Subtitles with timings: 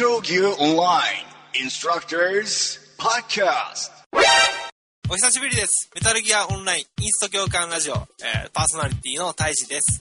[0.00, 3.90] Metal Gear Online Instructors Podcast.
[5.10, 5.90] お久しぶりです。
[5.94, 10.00] メタルギアオンラインインスト共感ラジオ、えーパーソナリティの大志です。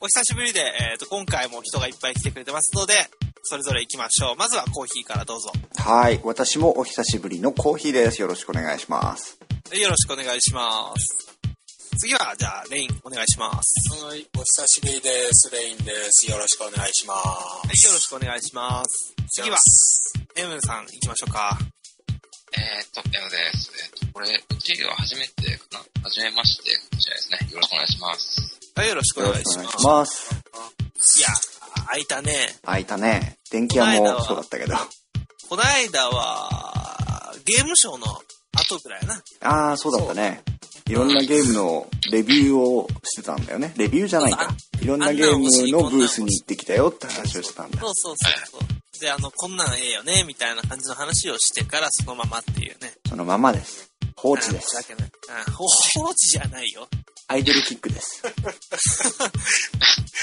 [0.00, 2.94] お久しぶりで、えーと、今回も人がいっぱい来てくれてますので、
[3.44, 4.36] それぞれ行きましょう。
[4.36, 5.52] まずはコーヒーからどうぞ。
[5.76, 6.20] はい。
[6.24, 8.20] 私もお久しぶりのコーヒーです。
[8.20, 9.38] よろしくお願いします。
[9.80, 11.35] よろしくお願いします。
[11.98, 14.04] 次は、じゃあ、レイン、お願いします。
[14.04, 15.50] はい、お久しぶりです。
[15.50, 16.30] レインです。
[16.30, 17.18] よろしくお願いします。
[17.24, 19.14] はい、よろしくお願いします。
[19.32, 19.56] 次は、
[20.36, 21.58] エムさん行きましょうか。
[22.52, 23.72] えーっと、エムです。
[23.72, 27.50] えーっと、これ、うちは初めてかな初めましてかもしれないですね。
[27.52, 28.60] よろしくお願いします。
[28.74, 29.76] はい、よろしくおよ願いします。
[29.76, 30.34] いします。
[31.18, 31.28] いや、
[31.86, 32.56] 開いたね。
[32.62, 33.38] 開いたね。
[33.50, 34.76] 電気屋もそうだったけど。
[35.48, 38.06] こないだは、ゲームショーの
[38.52, 39.22] 後ぐらいやな。
[39.40, 40.42] ああ、そうだったね。
[40.88, 43.74] いろんなゲームのレビューをしてたんだよね。
[43.76, 44.48] レビューじゃないか。
[44.80, 47.80] いろんなゲームのブースに行ってきたよって話をしてたんだ。
[47.80, 49.00] そうそうそうそう。
[49.00, 52.92] で、あの、こんなんええよね、みたいな感じの話をしてからそのままっていうね。
[53.08, 53.90] そのままです。
[54.16, 54.76] 放置です。
[54.76, 55.04] 訳ない。
[55.04, 56.86] うん放置じゃないよ。
[57.28, 58.22] アイドルキックです。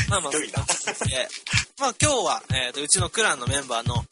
[0.10, 0.32] まあまあ、
[1.80, 4.06] まあ今日は、えーと、うちのクランのメンバーの、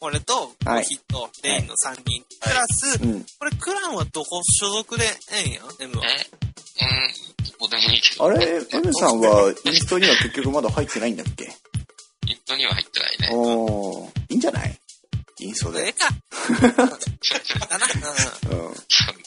[0.00, 3.24] 俺と、コーヒーと、レインの3人、プラス、うん。
[3.38, 6.04] これクランはどこ所属でええんや ?M は。
[6.06, 6.28] え？
[6.80, 8.24] うん、どこでもいいけど。
[8.26, 11.44] あれ、M さんはインストには結局まだ入ってないんだっけ？
[12.26, 13.36] イントには入ってないね。
[13.36, 14.78] おー、いいんじゃない？
[15.40, 15.86] インストで。
[15.86, 16.08] ええか。
[17.66, 17.86] だな。
[18.50, 18.58] うん。
[18.58, 18.74] うん。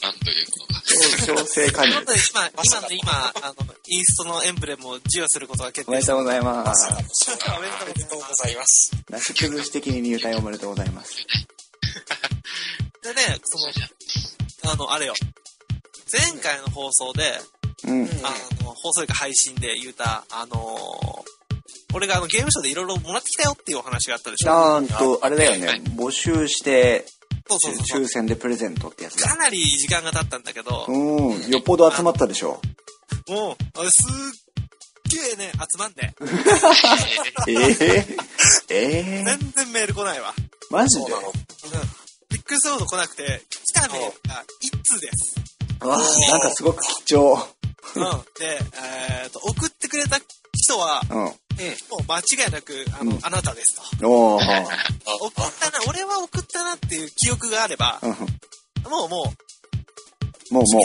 [0.01, 0.81] なんということか。
[1.25, 2.05] 調整加入ちょっ。
[2.05, 3.11] と今、今の今、
[3.43, 6.15] あの、インストのエンブレムを授与することが決定した。
[6.15, 6.87] おめでとうございます。
[6.89, 6.95] お
[7.89, 8.91] めでとうございます。
[9.09, 11.25] なし崩し的に入隊おめでとうございます。
[13.03, 13.57] でね、そ
[14.67, 15.13] の、あの、あれよ。
[16.11, 17.39] 前回の放送で、
[17.85, 18.03] うん。
[18.23, 18.33] あ
[18.63, 21.36] の、放送か配信で言うた、あのー
[21.93, 24.51] 俺があのゲームショーでいろいろもらってきたよっていうお話があったでしょ？
[24.51, 27.05] なんと、あれだよね、募集して、
[27.49, 28.01] そうそうそう。
[28.03, 29.29] 抽選でプレゼントってやつだ。
[29.29, 32.61] かなり時間が経ったんだけど、うん、よっぽど集まったでしょ。
[33.29, 36.13] もう、あれすっげえね、集まんで、
[37.47, 38.07] ええ
[38.69, 38.77] え
[39.09, 40.33] え全然メール来ないわ。
[40.69, 41.01] マジで？
[41.03, 41.27] そうなの。
[41.29, 41.33] うん。
[42.29, 45.35] びっくりするほど来なくて、来たメールが一通です。
[45.85, 45.99] わあ
[46.31, 47.35] なんかすごく貴重。
[47.95, 48.03] うん。
[48.39, 48.59] で、
[49.23, 50.19] えっと、送ってくれた
[50.53, 51.33] 人は、うん。
[51.89, 54.09] もう間違いなく、あの、うんあなたですと。
[54.09, 54.43] おー。
[54.43, 58.11] 送ったな、俺は送ったなっていう記憶があれば、うん
[58.89, 59.33] もうも
[60.51, 60.81] う、もうも。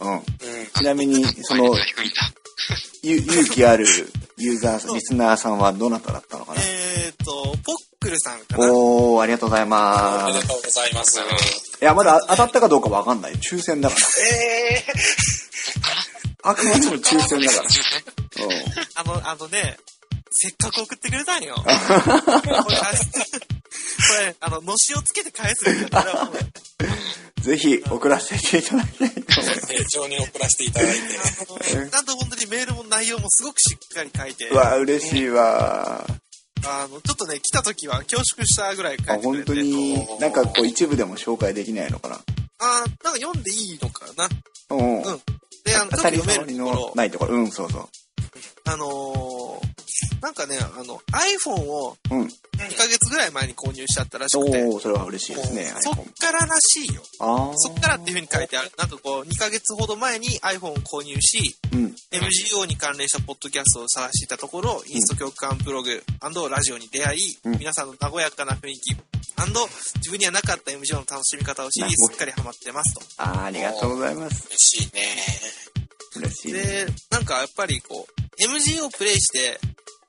[0.00, 0.04] う。
[0.04, 0.14] うん。
[0.14, 0.22] うん。
[0.74, 1.74] ちなみに、その、
[3.02, 3.86] 勇気ある
[4.36, 6.60] ユーザー、リスナーさんはどなただったのかな？
[6.62, 8.72] えっ、と、ポックルさんかな。
[8.72, 10.24] おー、ありがとうございおま。
[10.26, 11.20] めですとうございます。
[11.80, 13.32] いや、まだ当たったかどうかわかんない。
[13.34, 14.00] 抽選だから。
[14.30, 14.84] え
[16.42, 17.68] あくまでも抽選だから。
[18.96, 19.78] あの、あのね、
[20.30, 21.56] せっかく送ってくれたんよ。
[21.64, 21.70] こ
[24.20, 25.64] れ、あの、のしをつけて返す。
[27.42, 29.72] ぜひ、送らせていただきたいと思います。
[29.72, 31.02] ー、丁重に送らせていただいて。
[31.90, 36.06] ちゃんと本当にメールも内容もすごくしっかり書いて、うわ、嬉しいわ。
[36.64, 42.20] あの、ちょっとね、来た時は恐縮したぐらい書いてくれて、に、なんかこう一部でも紹介できないのかな。
[42.60, 44.28] あーなんか読んでいいのかな。
[44.70, 45.02] うん。
[45.02, 45.22] うん
[45.64, 47.34] で、あの、ちょっと読めるところ、ないところ。
[47.34, 47.88] うん、そうそ
[48.64, 49.67] あのー
[50.20, 52.14] なんかね、あの、iPhone をう。
[52.14, 52.22] うん。
[52.24, 55.94] 2ヶ月ぐらい前に購入しちゃったらしくて、おー、それは嬉しいですね、そっ。
[55.94, 57.02] かららしいよ。
[57.20, 57.52] あー。
[57.56, 58.72] そっからっていう風に書いてある。
[58.76, 61.94] なんかこう、2ヶ月ほど前に iPhone を購入し、うん。
[62.10, 66.02] MGO に関連したポッドキャストを探していたところ、インスト共感ブログ
[66.50, 68.96] ラジオに出会い、うん皆さんの和やかな雰囲気
[70.08, 73.22] 自分にはなかった MGO の楽しみ方を知り、すっかりハマってますと。
[73.22, 74.46] あー、ありがとうございます。
[74.48, 75.02] 嬉しいね。
[76.16, 76.62] 嬉しいね。
[76.62, 79.60] で、なんかやっぱりこう、MGO をプレイして、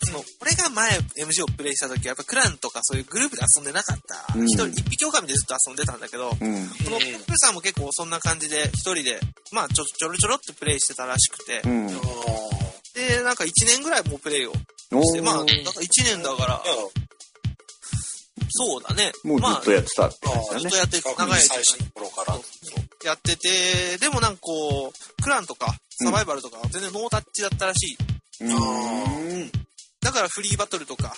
[0.02, 4.34] その、俺が前 MGO をプレイした時はやっぱクランとかそういうグループで遊んでなかった。
[4.34, 6.36] うん一人、一匹狼でずっと遊んでたんだけど、うん。
[6.36, 6.44] こ
[6.92, 9.20] のプーさんも結構そんな感じで一人で、
[9.52, 11.88] まあちょちょろちょろってプレイしてたらしくて、うん。
[11.88, 14.54] で、なんか1年ぐらいもうプレイを
[14.92, 15.58] おして、まあ、なんかー。
[15.58, 16.64] 1年だから、
[18.52, 19.12] そうだね。
[19.24, 20.78] もうずまあっとやってたって感じだねずっと。
[20.78, 22.40] やって、確長い時間認最初の頃から。
[23.06, 27.98] やってて、でもなんかこう、クランとかサバイバルとかは全然ノータッチだったらしい。
[28.42, 29.52] うーん。
[30.02, 31.14] だからフリーバトルとか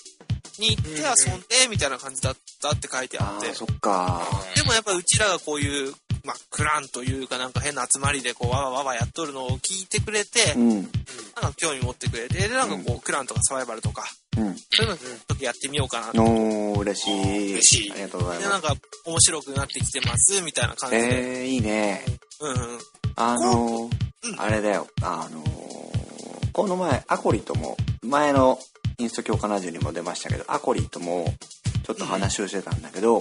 [0.59, 3.53] に行って遊んで、みたいな感じだったって書いてあって。
[3.53, 4.21] そっか。
[4.55, 5.93] でもやっぱうちらがこういう、
[6.23, 10.69] まあ、クランというかなんか変な集まりでこう、わわわわやっとるのを聞いてくれて、うん。
[10.73, 14.03] なんか興味持ってくれて、で、なんかこう、クランとかサバイバルとか、
[14.37, 14.55] うん。
[14.55, 16.21] そういうのちょっとやってみようかなと。
[16.21, 17.51] おー、嬉しい。
[17.53, 18.63] 嬉しいありがとうございで、ます。
[18.63, 18.75] なんか
[19.05, 21.41] 面白くなってきてます、みたいな感じで。
[21.41, 22.05] えー、いいね。
[22.39, 22.79] うんうん。
[23.15, 24.87] あのーうんあれだよ。
[25.01, 25.51] あのー
[26.51, 28.59] この前、アコリとも、前の
[29.01, 31.25] インスト強化ラジオにも出ましたけど、アコリとも、
[31.83, 33.19] ちょっと話をしてたんだけど、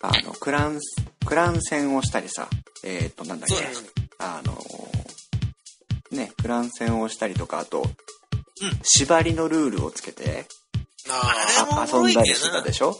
[0.00, 0.78] あの、クラン、
[1.26, 2.48] クラン戦をしたりさ、
[2.84, 3.56] えー、っと、なんだっけ
[4.18, 4.56] あの、
[6.16, 7.88] ね、クラン戦をしたりとか、あと、うん。
[8.84, 10.46] 縛りのルールをつけて、
[11.10, 12.96] あ遊んだりしてたでしょ？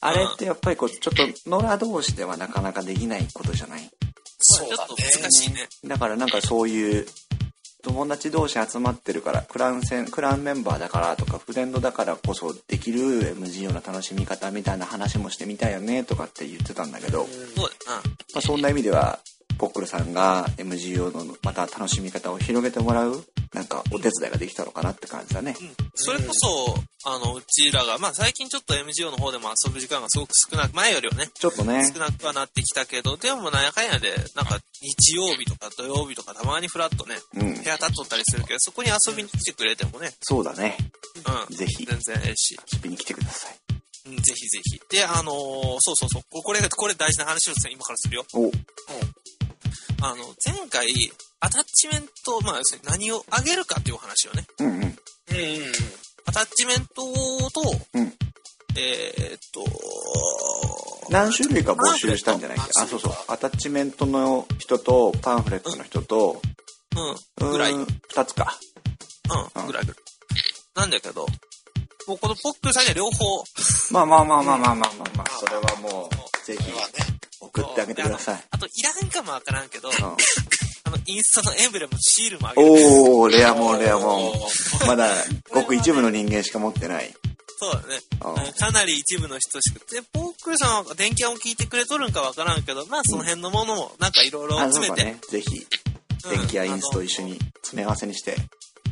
[0.00, 3.90] あれってやっぱりこう、ちょっと野良同士ではなかなかできないことじゃない？
[4.38, 5.68] そうだちょっと難しいね。
[5.84, 7.06] だからなんかそういう
[7.84, 17.26] 友達同士集まってるからクラン戦クランメンバーだからとかフレンドだからこそできる MGO の楽しみ方みたいな話もしてみたいよねとかって言ってたんだけど、
[17.56, 17.96] そうだな。
[17.96, 19.18] まあ、そんな意味では
[19.58, 23.24] ポックルさんが MGO のまた楽しみ方を広げてもらう
[23.54, 25.54] なんかお手伝いができたのかなって感じだね。
[25.94, 26.74] それこそ、
[27.04, 40.76] あの、うちらが、まあ最近ちょっと MGO の方でも遊ぶ時間がすごく少なく、前よりはね、ちょっとね少なくはなってきたけど、でもなんやかんやで、なんか日曜日とか土曜日とかたまにフラッとね、うん部屋立っとったりするけど、そこに遊びに来てくれてもね、そうだね
[41.48, 41.56] うん。
[41.56, 42.56] ぜひ全然ええし。
[42.72, 43.56] 遊びに来てください。
[44.06, 44.80] うん、ぜひぜひ。
[44.90, 46.22] で、あのーそうそうそう。
[46.30, 48.26] ここれ、これ大事な話をですね、今からするよ。
[48.34, 48.50] お
[50.06, 50.86] あの、前回、
[51.40, 54.46] アタッチメント、まあ、要するに何をあげるかっていうお話をね。
[54.60, 54.74] うんうん。
[54.74, 54.96] うんうんうん。
[56.26, 57.62] アタッチメントと、
[57.94, 58.12] うん。
[58.76, 59.64] えーっと、
[61.10, 62.70] 何種類か募集したんじゃないっけ？
[62.80, 66.40] あそうそうアタッチメントの人とパンフレットの人と
[67.40, 67.72] うん、ぐらい。
[67.72, 67.82] ううん。
[67.82, 68.58] ん、2つか。
[69.28, 69.86] ぐらいぐらい。
[70.74, 71.26] なんだけど、
[72.08, 73.44] もうこのポックルさんには両方、
[73.92, 75.30] まあまあまあまあまあまあまあまあ。
[75.38, 76.72] それはもうぜひ。
[77.46, 78.44] 送ってあげてください。
[78.50, 79.92] あと、いらんかもわからんけど、う
[80.84, 82.68] あの、インスタのエンブレム、シールもあげる。
[82.68, 85.08] んおおレアもんレアもんまだ
[85.50, 87.14] ごく一部の人間しか持ってない。
[87.58, 88.52] そうだね。
[88.58, 89.80] かなり一部の人しか。
[89.90, 95.20] で、ポークルさんは電気屋を聞いてくれとるんかわからんけど、まあその辺のものもなんかいろいろ詰めて、だね。
[95.30, 95.66] ぜひ
[96.24, 96.38] うん。
[96.38, 98.36] 電気やインスと一緒に詰め合わせにして。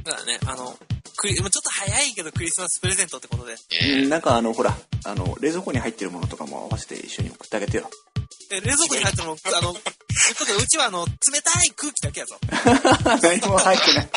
[0.05, 0.76] だからね、あの、
[1.16, 3.55] クリ、ちょっと早いけどクリスマスプレゼントってことで。
[4.02, 4.08] うん。
[4.08, 7.84] なんかあのほらあの冷蔵庫に入ってるものとかも合わせて一緒に送ってあげてよ。
[7.84, 8.21] で、
[8.60, 12.38] 冷蔵庫に入ってるの、あの、 ちょっとうちはあの、冷たい空気だけやぞ。
[13.22, 14.10] 何も入ってない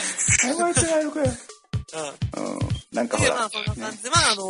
[0.44, 1.34] 何も入ってないのかよ
[2.36, 2.56] うん。
[2.56, 2.60] うん
[2.92, 4.44] なんかほで、らまあ、そんな感じで、まあ、あの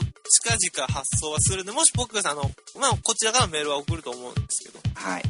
[0.00, 0.06] ー
[0.46, 5.22] 近々発送はするんで、もし僕があの、まあ、こちらからメールは送ると思うんですけど、はい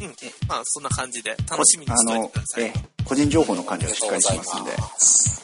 [0.00, 0.16] うん。
[0.46, 2.64] まあ、そんな感じで、楽しみにしといてください。
[2.64, 5.40] あのええ個人情報の管理はしっかりしますんです。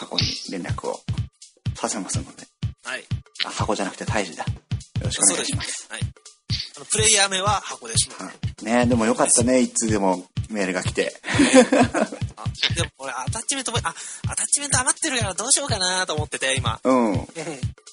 [0.00, 1.00] 箱に連絡を
[1.76, 2.46] させますので
[2.82, 3.04] はい。
[3.44, 4.50] あ箱じゃなくて胎児だよ
[5.02, 5.86] ろしくおそうですね願いします。
[5.90, 6.00] はい。
[6.76, 8.12] あの、プレイヤー名は箱でしょ。
[8.20, 8.66] うん。
[8.66, 11.20] ねでもよかったね一通でもメールが来て。
[12.36, 12.44] あ
[12.74, 13.94] でも俺、アタッチメントも、あ、
[14.28, 16.80] アタッチメント余ってるからどうしようかなと思ってて、今。
[16.82, 17.14] うん。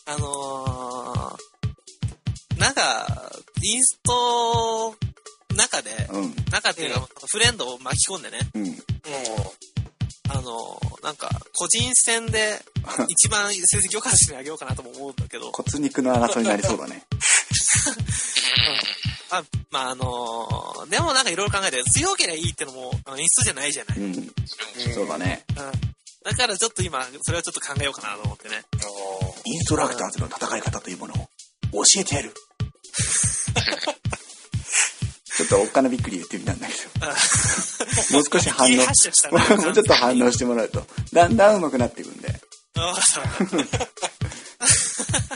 [0.05, 3.31] あのー、なんか、
[3.63, 4.95] インスト
[5.55, 6.35] 中で、うん。
[6.51, 8.65] 中っていうか、フレンドを巻き込んでね、うん。
[8.65, 8.75] も
[10.29, 12.63] あのー、なんか、個人戦で
[13.09, 17.03] 一番成績良かった人にあげようかなとも思うんだけど、骨肉の争いになりそうだね
[19.31, 23.97] あまあ、あのー、でもなんかいろいろ考えて、強ければいいってのも、あのインストじゃないじゃない。
[23.97, 24.05] うん。
[24.05, 24.33] うん。
[24.93, 25.45] そうだね。
[26.23, 28.61] だからちょっと今、それはちょっと考えようかなと思ってね。
[29.45, 31.17] インストラクターズの戦い方というものを
[31.83, 32.33] 教えてやる。
[35.37, 37.07] ちょっとおっかなびっくり言ってみたんだけど。
[37.07, 37.13] も
[38.19, 38.75] う少し反応。
[38.75, 42.41] もうちょっと反応してもらうとだんだん上手くなっていくんで。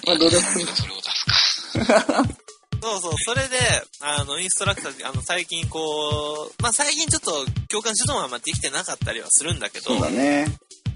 [0.05, 0.67] まあどうでもいい。
[0.67, 2.23] それを出すか。
[2.85, 3.57] そうそう、それで、
[4.01, 7.31] あの、インストラクターで、あの、最近こう、まあ、最近ちょっと
[7.69, 10.45] 共感指導はまあできてなかったりはするんだけど、そうだね。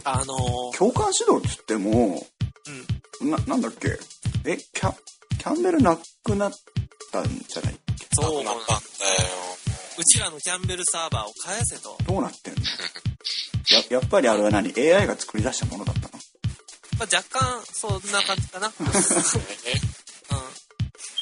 [0.03, 2.25] あのー、共感指導っつっても
[3.21, 3.97] うん、ななんだっけ？
[4.45, 4.93] えキャ
[5.37, 6.53] キャンベルなくなっ
[7.11, 7.75] たんじゃない
[8.13, 8.79] そうなくなったんだよ。
[9.97, 11.97] うちらのキャンベルサーバーを返せと。
[12.07, 12.61] どうなってんの？
[13.91, 16.09] ややっぱりあれは何？AI が作り出したものだったの？
[16.97, 18.71] まあ、若干、そんな感じかな。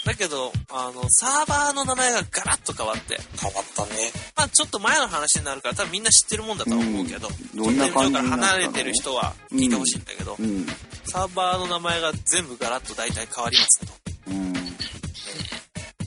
[0.08, 0.14] うん。
[0.14, 4.12] だけど、あの、サーバーの名前がガラッと変わって、変わったね。
[4.36, 7.64] まあ、ちょっと前の話になるから、多分みんな知ってるもんだとは思うけど、うん。
[7.64, 10.66] どんな感じから離れてる人は聞いてほしいんだけど、うん。
[11.06, 13.94] サーバーの名前が全部ガラッと大体変わりますと。
[14.28, 14.54] うん。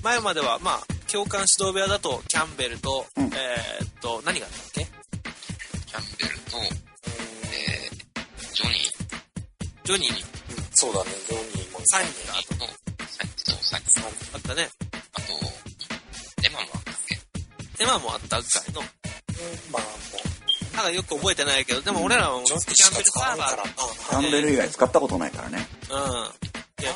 [0.02, 3.24] 前までは、まあ、教官指導部屋だと、キャンベルと、うん。
[3.24, 4.84] えーっと、何があったっけ？
[4.84, 8.78] キャンベルと、えー、ジョニー、
[9.84, 10.24] ジョニー、
[10.72, 11.80] そうだね、ジョニーも。
[11.84, 12.79] サニーがあと、サニ
[14.34, 14.68] あったね。
[15.14, 15.32] あと、
[16.46, 17.84] エマもあったっけ？
[17.84, 18.80] エマもあったぐらいの。
[19.72, 19.86] まあ、も
[20.76, 22.58] なんかよく覚えてないけど、でも俺らはもうキャン
[22.94, 24.10] ベルサーバー。
[24.10, 25.96] キャンベル以外使ったことないからねうん。
[25.96, 26.92] いや、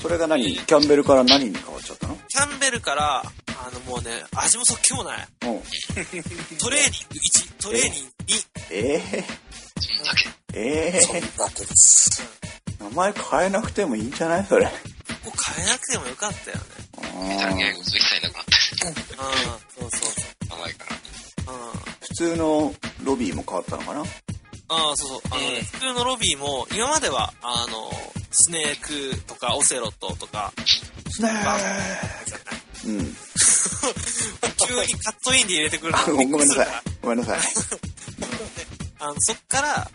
[0.00, 0.44] それが何？
[0.56, 2.16] キャンベルから何に変わっちゃったの？
[2.28, 5.28] キャンベルから、あのもうね、味も即興もない。
[5.46, 5.60] うん
[6.58, 8.46] トレーニング1、トレーニング2。
[8.70, 9.24] ええ
[9.80, 10.28] そんだけ。
[10.54, 12.22] ええそんだけです。
[12.80, 14.46] な前変えなくてもいいんじゃない？
[14.46, 14.66] それ。
[14.66, 16.62] 変えなくてもよかったよね。
[17.28, 18.86] メタルギアが一切なくなった。
[18.88, 19.04] うん、そう
[19.80, 20.48] そうそう。
[20.50, 20.86] 名前か
[21.46, 21.52] ら。
[21.52, 21.72] うん。
[22.00, 24.00] 普通のロビーも変わったのかな？
[24.68, 25.20] ああ、そうそう。
[25.30, 27.90] あのね、普通のロビーも、今までは、あの、
[28.32, 28.80] スネー
[29.14, 30.52] クとかオセロットとか、
[31.10, 33.16] スネバーうん。
[34.66, 36.68] 急にカットインで入れてくるごめんなさい。
[37.02, 37.40] ごめんなさい。
[38.98, 39.90] あの、そっから、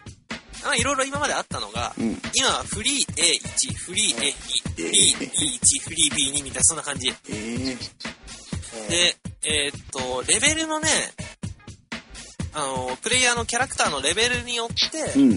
[0.64, 2.22] まあ、いろいろ今まであったのが、うん。
[2.34, 4.32] 今はフリー A1、フリー A2、
[4.76, 7.10] フリー B1、フリー B2 みたいな、そんな感じ。
[7.10, 7.78] ええ
[8.90, 10.90] で、えーっと、レベルのね、
[12.54, 15.30] あの、プレイヤーのキャラクターのレベルによって、うん。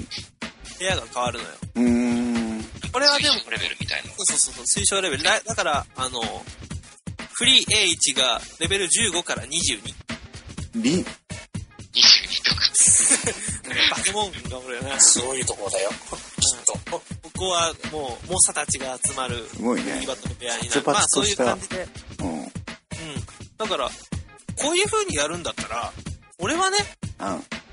[0.78, 1.50] 部屋が変わるのよ。
[1.76, 2.64] うーん。
[2.93, 4.11] これはでも、推奨レベルみたいな。
[4.11, 5.23] そうそうそう、推奨レベル。
[5.23, 6.21] だだから、あの、
[7.33, 9.95] フリー A1 がレベル15から22。
[13.85, 13.97] リ、22とか。
[13.97, 15.00] バケモンがおるよね。
[15.00, 15.91] すごいところだよ。
[15.91, 15.97] きっ
[16.64, 16.73] と。
[16.91, 17.03] こ
[17.37, 20.83] こはもう、猛者たちが集まる、すごいね麦バトの部屋になる。
[20.87, 21.88] まあそういう感じで。
[22.21, 22.29] うん。
[22.29, 22.49] うん。
[23.59, 23.91] だから、
[24.57, 25.93] こういう風にやるんだったら、
[26.38, 26.79] 俺はね、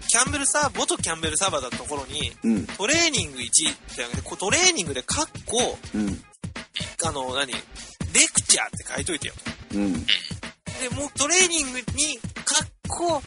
[0.07, 2.67] キャンベルサー、元キャンベルサーバーだったところに、うん。
[2.67, 3.49] トレーニング1っ
[3.95, 6.23] てあげて、トレーニングでカッコ、うん。
[7.03, 7.53] あの、何？
[7.53, 9.33] レクチャーって書いといてよ
[9.71, 9.77] と。
[9.77, 9.93] うん。
[9.93, 13.21] で、もうトレーニングにカッコ、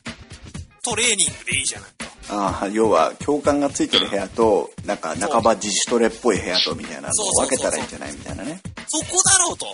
[0.85, 2.05] トレーニングでいいじゃないと。
[2.31, 8.61] ああ、要は、教官がついてる部屋と、なんか、半ば自主トレっぽい部屋と、みたいなのを分けたらいいんじゃないみたいなね。
[8.87, 9.67] そこだろうと。
[9.67, 9.73] レ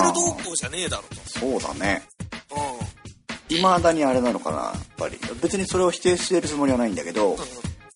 [0.00, 2.02] ベル動向じゃねえだろうそうだね。
[2.48, 2.56] と。
[2.56, 3.56] うん。
[3.56, 5.18] 未だにあれなのかな、やっぱり。
[5.42, 7.36] 別にそれを否定してるつもりはないんだけど、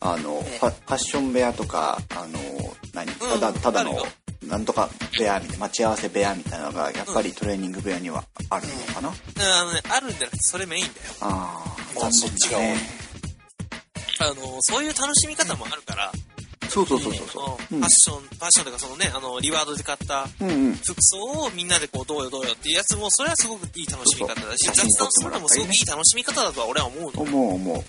[0.01, 2.39] あの、ファファッション部屋とか、あの、
[2.93, 3.97] 何ただ、ただの
[4.43, 9.09] なんとか部屋みたいな、待ち合わせ部屋みたいなのが、やっぱりトレーニング部屋にはあるのかな？
[9.09, 10.95] あのね、あるんじゃなくて、それメインだよ。
[11.21, 12.67] ああ、もうそっちが多い
[14.19, 16.13] あの、そういう楽しみ方もあるから、
[16.69, 20.27] そうそうそうそうそうんファッション、ファッションとかそのね、あの、リワードで買った。
[20.27, 27.23] 服装をみんなでこう、どうよどうよっていうやつも、それはすごくいい楽しみ方だし、雑談するのもすごくいい楽しみ方だとは俺は思うの。
[27.23, 27.77] 思う思う。
[27.77, 27.83] うん。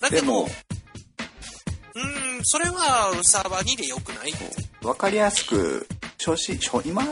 [0.00, 4.32] だけど、う、ーん、それはサーバー2で良くない
[4.82, 5.86] わかりやすく、
[6.18, 7.04] 初心、初今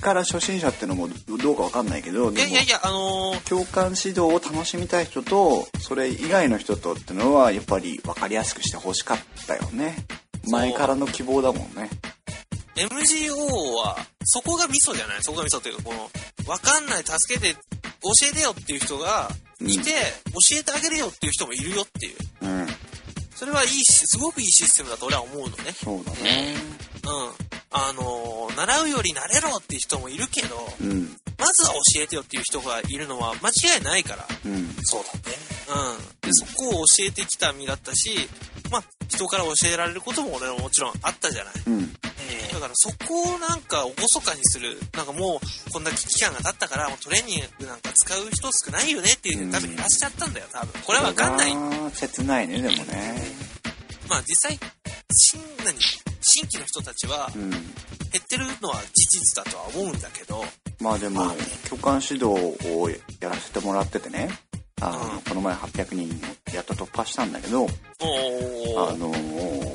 [0.00, 1.08] から初心者ってのも
[1.42, 9.96] どうかわかんないけど、でもいやいやいや、あのー、共感指導を楽しみたい人とそれ以外の人とってのはやっぱり分かりやすくしてほしかったよね。
[10.50, 11.90] 前からの希望だもんね。
[12.76, 13.34] MGO
[13.76, 15.22] は、そこがミソじゃない？
[15.22, 16.10] そこがミソっていうか、この、
[16.46, 17.60] わかんない、助けて、教
[18.30, 19.30] えてよっていう人が
[19.60, 22.16] いて、教えてあげるよっていう人もいるよっていう。
[22.42, 22.66] うん。
[23.36, 25.72] それはいいし、すごくいいシステムだと俺は思うのね。
[25.72, 26.56] そうだね。
[27.04, 27.32] うん。
[27.76, 34.24] あのー習うより慣れろっていう人もいるけど、うんまずは教えてよっていう人がいるのは間違いないから。
[34.46, 35.36] うんそうだね。
[36.22, 36.28] うん。
[36.28, 38.28] で、そこを教えてきた身だったし、
[38.70, 41.54] まあ、人から教えられることも俺はもちろんあったじゃない。
[41.66, 41.92] うん
[42.52, 44.78] だからそこをなんか厳かにする。
[44.96, 50.80] なんかもう、こんな期間が経ったから、もうトレーニングなんか使う人少ないよねっていう多分いらっしゃったんだよ、多分。
[50.82, 51.52] これはわかんない。
[51.92, 53.53] 切ないねでもね
[54.08, 54.58] まあ実際、
[55.12, 55.78] 新、何？
[56.20, 57.50] 新規の人たちはうん。
[57.50, 57.60] 減
[58.22, 60.44] ってるのは事実だとは思うんだけど、
[60.80, 61.22] まあでも
[61.68, 62.88] 共感指導を
[63.20, 64.28] やらせてもらっててね。
[64.80, 65.20] あの、うん。
[65.22, 66.20] この前800人
[66.54, 69.74] やっと突破したんだけどおあー、のー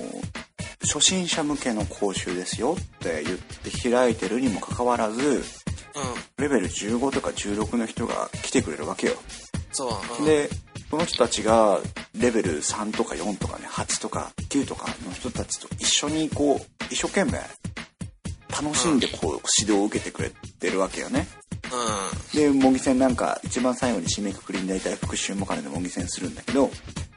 [0.82, 5.44] 初心者向けの講習ですよって言って開いてるにもかかわらず
[5.96, 9.14] うん、レベル15とか16の人が来てくれるわけよ。
[9.72, 10.50] そう、うん、で、
[10.90, 11.80] その人たちが
[12.18, 17.40] レベル3とか4とかね、8とか9とかの人たちと一緒にこう、一生懸命
[18.50, 21.28] 楽しんでこう指導を受けてくれてるわけよね。
[22.34, 26.70] うで、模擬戦なんか一番最後に締めくくりに大体復習も兼ねて模擬戦するんだけど、ん、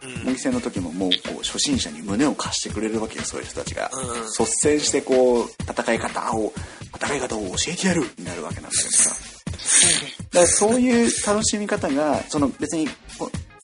[0.04, 3.90] うん、模擬戦の時ももうこう初心者に胸を貸してくれるわけよ、そういう人たちが。
[3.92, 6.52] うん率先してこう、戦い方を、
[6.94, 9.16] 戦い方を教えてやるになるわけなんだけどさ。
[10.32, 12.88] だからそういう楽しみ方が、その別に、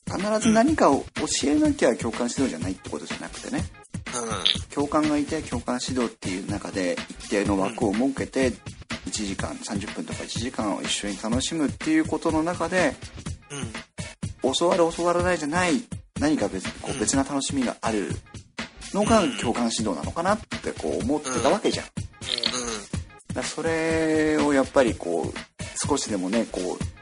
[0.09, 3.63] 必ず何かを教えなきゃ共感指導じゃないってことじゃなくてね。
[4.73, 8.51] 共感がいて共感指導っていう中で一定の枠を設けて、
[9.05, 12.95] 1時間、30分とか1時間を一緒に楽しむっていうことの中で、
[13.51, 15.73] うん、うん、教わる教わらないじゃない
[16.19, 18.09] 何か別こう別な楽しみがある
[18.93, 21.85] のが共感指導なのかなってこう思ってたわけじゃん。
[23.33, 26.98] だそれをやっぱりこう少しでもねこう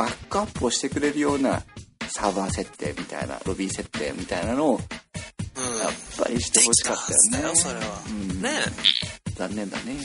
[0.00, 1.62] バックアップをしてくれるような
[2.08, 4.80] サーバー設定みたいなロビー設定みたいなのを
[5.56, 5.78] うん、うん。
[5.78, 7.38] やっぱりしてほしかったよね。
[7.38, 8.50] できたはずだよそれはうんね
[9.36, 9.96] 残念だね。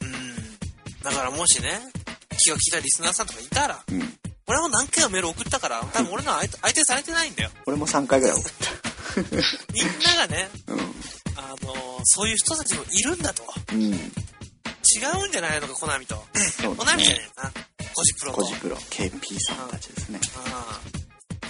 [0.00, 1.02] うん。
[1.02, 1.80] だからもしね、
[2.38, 4.14] 気が利いたリスナーさんとかいたら、うん。
[4.46, 7.50] 俺も何回もメール送ったから、多分俺の相手 相手されてないんだよ。
[7.66, 8.52] 俺も3回ぐらい送っ
[9.74, 10.72] みんながね、た。
[10.72, 10.80] うん。
[11.36, 13.42] あのーそういう人たちもいるんだと。
[13.72, 13.82] うん。
[13.82, 13.94] 違
[15.24, 16.16] うんじゃないのか、コナミと。
[16.76, 17.30] コナミじゃねね。
[17.38, 17.52] えな。
[17.94, 18.38] コジプロと。
[18.38, 20.20] コジプロ、KP さんたちですね。
[20.46, 20.80] あ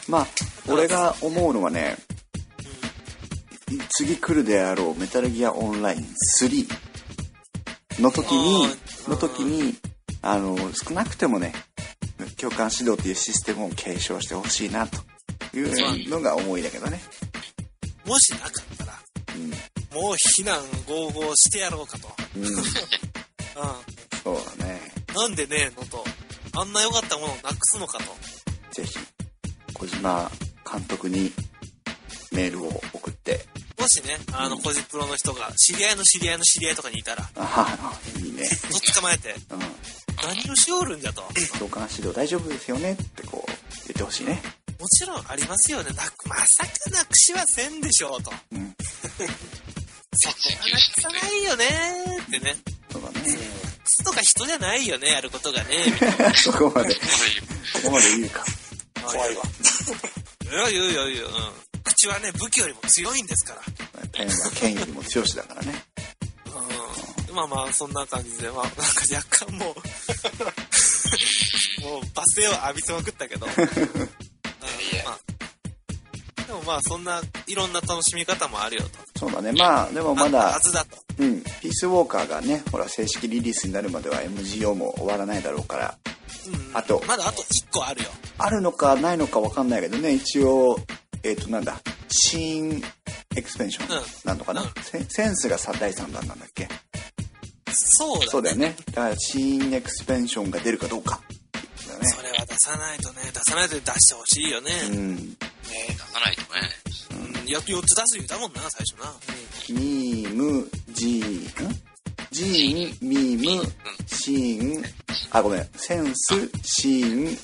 [0.08, 0.26] まあ、
[0.68, 1.96] 俺が思うのはね、
[3.90, 6.06] 次来るであろうメタルギアオンライン
[6.40, 8.66] 3の時に
[9.08, 9.74] の時に、
[10.22, 11.52] あの、少なくてもね、
[12.36, 14.98] 共感指導っていうシステムを継承してほしいなと
[15.56, 17.00] いうのが思いだけどね。
[18.04, 18.92] ーもしなかったら、
[19.36, 19.50] うん。
[20.02, 22.08] もう非難合々してやろうかと。
[22.36, 22.44] うん。
[22.46, 22.52] う
[24.22, 24.80] そうだね。
[25.12, 25.14] ん。
[25.14, 26.04] なんでねえのと。
[26.54, 28.04] あんな良かったものをなくすのかと。
[28.72, 28.98] ぜひ、
[29.74, 30.30] 小島
[30.70, 31.32] 監督に
[32.32, 33.46] メールを送って、
[33.78, 38.48] もしね、あの、コジプロの人が、知り合いの知り合いの知り合いとかにいたら、ああ、いいね。
[38.48, 39.58] とっ捕まえて、うん。
[40.22, 41.22] 何をしおるんじゃと。
[41.58, 43.50] 共感指導大丈夫ですよねってこう、
[43.86, 44.40] 言ってほしいね。
[44.78, 45.90] もちろんありますよね。
[45.90, 48.32] なく、まさかなくしはせんでしょうと。
[48.52, 48.74] うん。
[50.14, 52.56] そこはなくさないよねーってね。
[54.12, 56.34] 靴とか人じゃないよね、やることがね、 みたいな。
[56.34, 57.00] そこまで、こ
[57.80, 58.44] そこまで言うか。
[59.02, 59.44] 怖いわ。
[60.44, 61.28] いや、言うよ、言うよ。
[61.28, 61.30] う
[61.78, 61.82] ん。
[61.82, 63.62] 口はね、武器よりも強いんですから。
[64.12, 65.82] ペンは剣よりも強しだからね。
[67.28, 67.34] うん。
[67.34, 69.74] まあまあ、そんな感じで、まあ、なんか若干もう、
[71.82, 73.46] もう、罵声を浴びせまくったけど。
[73.46, 73.56] うんい
[74.96, 75.18] やまあ、
[76.46, 78.90] でもまあ、そんな、いろんな楽しみ方もあるよと。
[79.18, 79.50] そうだね。
[79.52, 81.01] まあ、でもまあったはだ、ずだと。
[81.22, 81.42] うん。
[81.42, 85.98] ピースウォーカーがね、ほら、正式リリースになるまでは MGO も終わらないだろうから、
[86.46, 86.76] うん。
[86.76, 88.10] あとまだあと1個あるよ。
[88.38, 90.78] あるのかないのかわかんないけどね、一応、
[91.22, 92.82] えっ、と、なんだ、新
[93.36, 96.68] エクスペンションうんなのかな、うんセセンスがさ第3弾なんだっけ？
[97.74, 98.26] そうだね。
[98.30, 98.76] そうだよね。
[98.86, 101.20] だから、新エクスペンションが出るかどうか。
[102.02, 102.08] ね。
[102.08, 104.70] それは出さないとね、出さないと出してほしいよね。
[104.90, 105.16] うん。
[105.16, 105.36] 出
[105.98, 107.38] さないとね。
[107.42, 107.48] うん。
[107.48, 109.14] や4つ出す言うたもんな、最初な。
[109.70, 111.82] ミーム、ジーン
[112.30, 113.72] ジーン、ミーム、
[114.06, 114.84] シーン、
[115.30, 117.38] あ、ごめん、センス、シーン、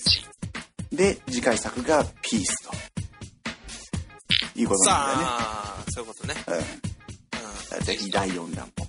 [0.96, 2.72] で、次回作がピースと。
[4.58, 5.24] いうことなんだよね。
[5.24, 6.34] さあ、そういうことね。
[6.48, 7.78] うん。
[7.78, 7.84] うん。
[7.84, 8.86] ぜひ第4弾も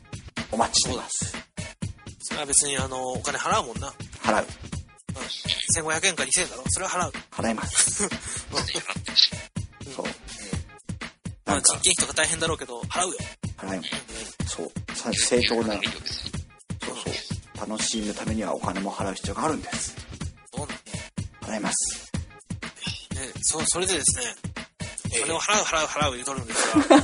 [0.51, 1.37] お待ちしてます。
[2.21, 3.93] それは別に、あの、お金払うもんな。
[4.21, 4.47] 払う。
[5.19, 5.91] うん。
[5.91, 7.13] 1500円か2000円だろそれは払う。
[7.31, 7.91] 払います。
[7.91, 9.31] すでに払ってるし。
[9.95, 10.05] そう。
[10.05, 10.11] ま
[11.45, 13.17] あ、なんか人、件費とか大変だろうけど、払うよ。
[13.57, 14.55] 払います。
[14.55, 14.71] そう。
[14.95, 15.73] さ正当な。
[15.73, 15.81] そう
[16.95, 17.11] そ
[17.65, 17.69] う。
[17.69, 19.95] 楽しむためにはお金も払う必要があるんです。
[20.55, 20.77] どうなん
[21.53, 22.11] 払います。
[23.15, 24.35] ね、そう、それでですね、
[25.17, 26.97] お金を払う払う払う言うとるんですが、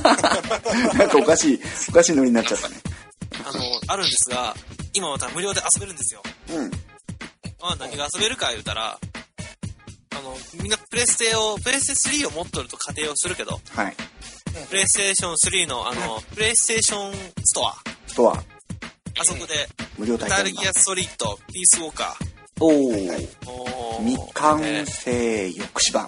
[0.94, 2.76] なんかおかしい、おかしいノリになっちゃったね。
[3.44, 4.56] あの、あるんですが、
[4.94, 6.22] 今また無料で遊べるんですよ。
[6.50, 6.70] うん。
[7.66, 13.96] まあ、何が遊べるか言うたら、あの、みんなプレステを、プレステ3を持っとると仮定をするけど、はい。
[14.70, 17.12] プレイステーション3のあの、プレイステーション
[17.44, 17.74] ストア、
[18.06, 20.52] ストア、あそこで、無料メタル。
[20.52, 22.16] ギアソリッド、ピースウォーカ
[22.60, 23.28] おー。
[23.42, 26.06] ー、おー未完えー成抑止版。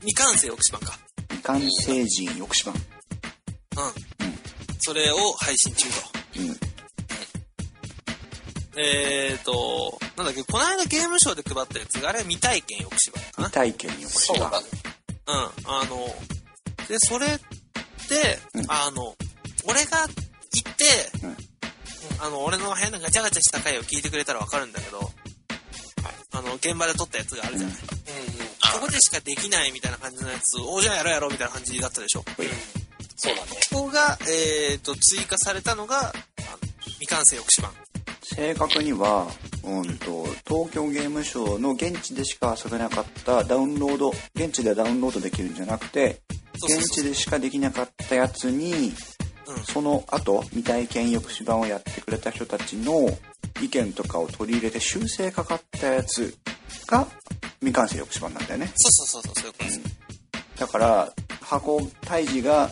[0.00, 0.98] 未完成6番か。
[1.30, 2.74] 未完成人抑止版。
[2.74, 2.82] うん。
[4.78, 5.94] それを配信中と。
[6.38, 6.60] うん。
[8.78, 13.52] えーと、なんだっけ、この間ゲームショーで配ったやつが、あれは未体験抑止版かな未。
[13.52, 14.48] 体験抑止版。
[14.48, 14.66] そうだね。
[15.26, 15.72] うん。
[15.72, 16.16] あの、
[16.88, 19.14] で、それで、うんあの、
[19.66, 20.06] 俺が
[20.52, 21.36] 行って、うん
[22.18, 25.10] あの、俺の変なガチャガチャした回を聞いてくれたらわかるんだけど、
[26.32, 27.76] あの、現場で撮ったやつがあるじゃない。
[27.76, 28.46] うんうん。
[28.80, 32.24] ここでしかできないみたいな感じのやつを、おじゃあやろうやろうみたいな感じだったでしょ。
[33.16, 33.48] そうだね。
[33.72, 36.14] ここが、えーと、追加されたのが、あの
[36.84, 37.72] 未完成抑止版。
[38.22, 39.30] 正確には、
[39.66, 46.20] うんと、東京ゲームショウの現地でしか遊べなかったダウンロード、現地でダウンロードできるんじゃなくて、
[46.54, 48.92] 現地でしかできなかったやつに、
[49.48, 49.64] うん。
[49.64, 53.08] その後、未体験抑止版をやってくれた人たちの
[53.60, 56.36] 意見とかを取り入れて修正かかったやつ
[56.86, 57.06] が
[57.60, 58.72] 未完成抑止版なんだよね。
[58.76, 59.80] そうそうそうそう、いうことです。
[60.58, 62.70] だから、箱退治が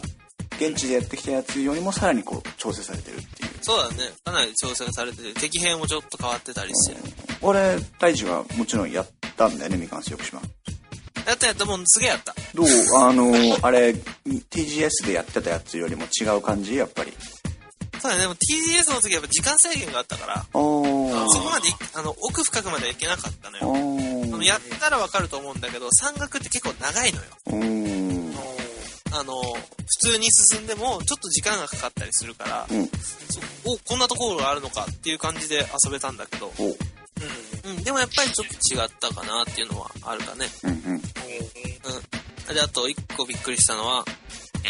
[0.56, 3.43] 現地でやってきたやつよりもさらにこう調整されてるっていう。
[3.64, 4.12] そうだね。
[4.22, 6.96] かなり調整されてて、敵兵もちょっと変わってたりして。
[7.40, 10.42] 俺、退治はもちろんやったんだよね、未完成抑止版。
[11.26, 12.34] やったやった、もうすげえやった。
[12.52, 13.94] どうあの、あれ、
[14.50, 17.14] TGS でやってたやつよりも違う感じやっぱり。
[17.98, 18.22] そうだね。
[18.22, 20.44] でも TGS の時はやっぱ時間制限があったから。
[20.52, 20.84] そこ
[21.50, 24.44] までい、あの、奥深くまではいけなかったのよ。
[24.44, 28.23] やったらわかると思うんだけど、山岳って結構長いのよ。
[29.14, 29.20] ー。
[29.20, 32.86] あの、普通に進んでも、ちょっと時間がかかったりするから、うん。
[32.86, 32.92] そ
[33.64, 36.76] お、こんなところがあるのかっていう感じで遊べたんだけど、おう。
[37.64, 40.46] うん、でもやっぱりちょっと違ったかなっていうのはあるかね。
[40.64, 40.76] うんうん。
[40.94, 41.00] うん。
[42.54, 44.04] で、あと一個びっくりしたのは、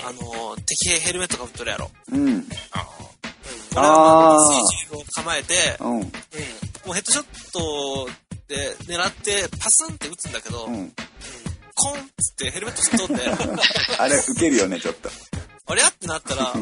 [0.07, 1.90] あの、敵兵ヘルメットかぶっとるやろ。
[2.12, 2.46] うん。
[2.72, 2.87] あ
[3.76, 5.88] 俺は水銃を構えて、うん。
[5.88, 6.02] も
[6.90, 8.09] うヘッドショット
[8.46, 10.92] で狙ってパスンって撃つんだけど、うん。
[11.74, 13.22] コンっつってヘルメットすっ飛んで、
[13.98, 15.10] あれ、ウケるよね、ちょっと。
[15.66, 16.52] あれやってなったら、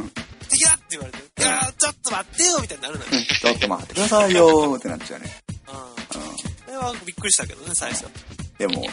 [0.48, 3.10] 敵だって言われて、いやーちょっと待ってよみたいになるのよ。
[3.10, 5.42] ちょっと待ってくださいよーってなっちゃうね。
[5.68, 5.74] うん。
[5.74, 8.06] うそれはびっくりしたけどね、最初。
[8.06, 8.12] ん。
[8.58, 8.84] でも、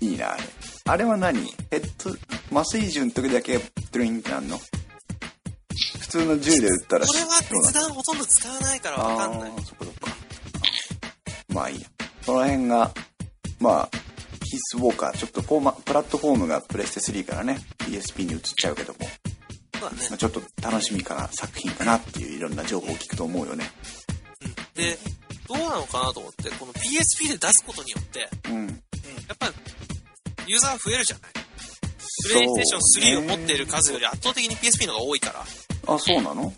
[0.00, 0.42] いいな、あれ。
[0.88, 1.40] あれは何？
[1.70, 2.16] ヘッド、
[2.60, 3.58] 麻酔銃の時だけ
[3.90, 4.60] ドリンってなんの？
[6.00, 9.54] 普通の銃で撃ったら俺はどうなの実弾ほとんど使わないからわかんないあ。
[9.54, 10.16] ーそこそこか。
[11.48, 11.88] まあいいや。
[12.24, 12.90] その辺が、
[13.60, 13.88] まあ、
[14.46, 19.10] ヒースウォーカー、ちょっとフォーマ、プラットフォームがプレステ3からね、PSP に移っちゃうけども、ね
[19.80, 20.16] まあ、。
[20.16, 23.70] ちょっと楽しみかな作品かなっていういろんな情報を聞くと思うよね。
[24.74, 24.98] で、
[25.48, 28.66] どうなのかなと思って、この PSP で出すことによって、うん。
[28.66, 28.72] や
[29.34, 29.54] っぱり、
[30.46, 31.32] ユーザー増えるじゃない
[32.22, 35.44] プレイステーション3を持っている数より圧倒的に PSP の方が多いから。
[35.94, 36.52] あ、そうなの？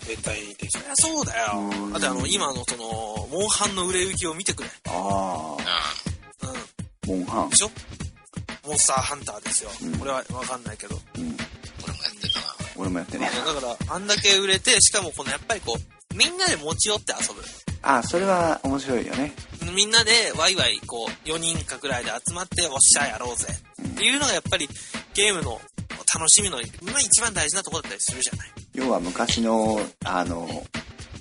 [0.00, 1.92] 携帯的そりゃそうだようん。
[1.92, 4.70] だってあの、今のその、モンハンの売れ行きを見てくれ。
[4.88, 6.07] ああ。
[7.08, 7.56] モンハンで。
[7.56, 7.70] しょ？
[8.66, 9.70] モンスターハンターですよ。
[9.82, 10.96] うんこれはわかんないけど。
[11.16, 11.36] うん。
[11.86, 12.46] 俺もやってたな。
[12.76, 13.30] 俺もやってね。
[13.46, 17.42] だから、あんだけ売れて、しかもこのやっぱりこう、みんなで持ち寄って遊ぶ。
[17.80, 19.32] あ、それは面白いよね。
[19.74, 23.46] みんなでワイワイこう、4人かくらいで集まって、おっしゃやろうぜ。
[23.82, 24.68] っていうのがやっぱり
[25.14, 25.60] ゲームの
[26.14, 28.48] 楽しみの、まあ一番大事なところだったりするじゃない。
[28.74, 30.66] 要は昔の、あの、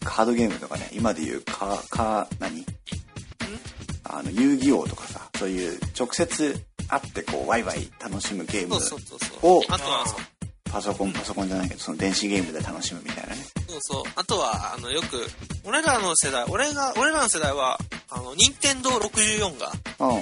[0.03, 2.65] カードゲームとかね、今で言うカー、カー、何
[4.03, 9.61] あの、遊戯王とかさ、そういう直接会ってこう、ワイワイ楽しむゲームを。
[9.69, 10.05] あとは
[10.71, 13.43] パソコン、パソコンじゃないけど、その電子ゲームで楽しむみたいなね。
[13.67, 14.03] そうそう。
[14.15, 15.25] あとは、あの、よく、
[15.63, 20.21] 俺らの世代、俺が、俺らの世代は、あの、任天堂64が、うん。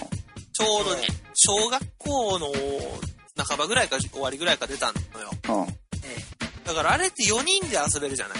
[0.53, 0.95] ちょうど、
[1.33, 2.51] 小学校の
[3.43, 5.65] 半ばぐらいか終わりぐらいか出たのよ。
[5.65, 5.75] うん。
[6.63, 8.37] だからあれって4人で遊べるじゃない。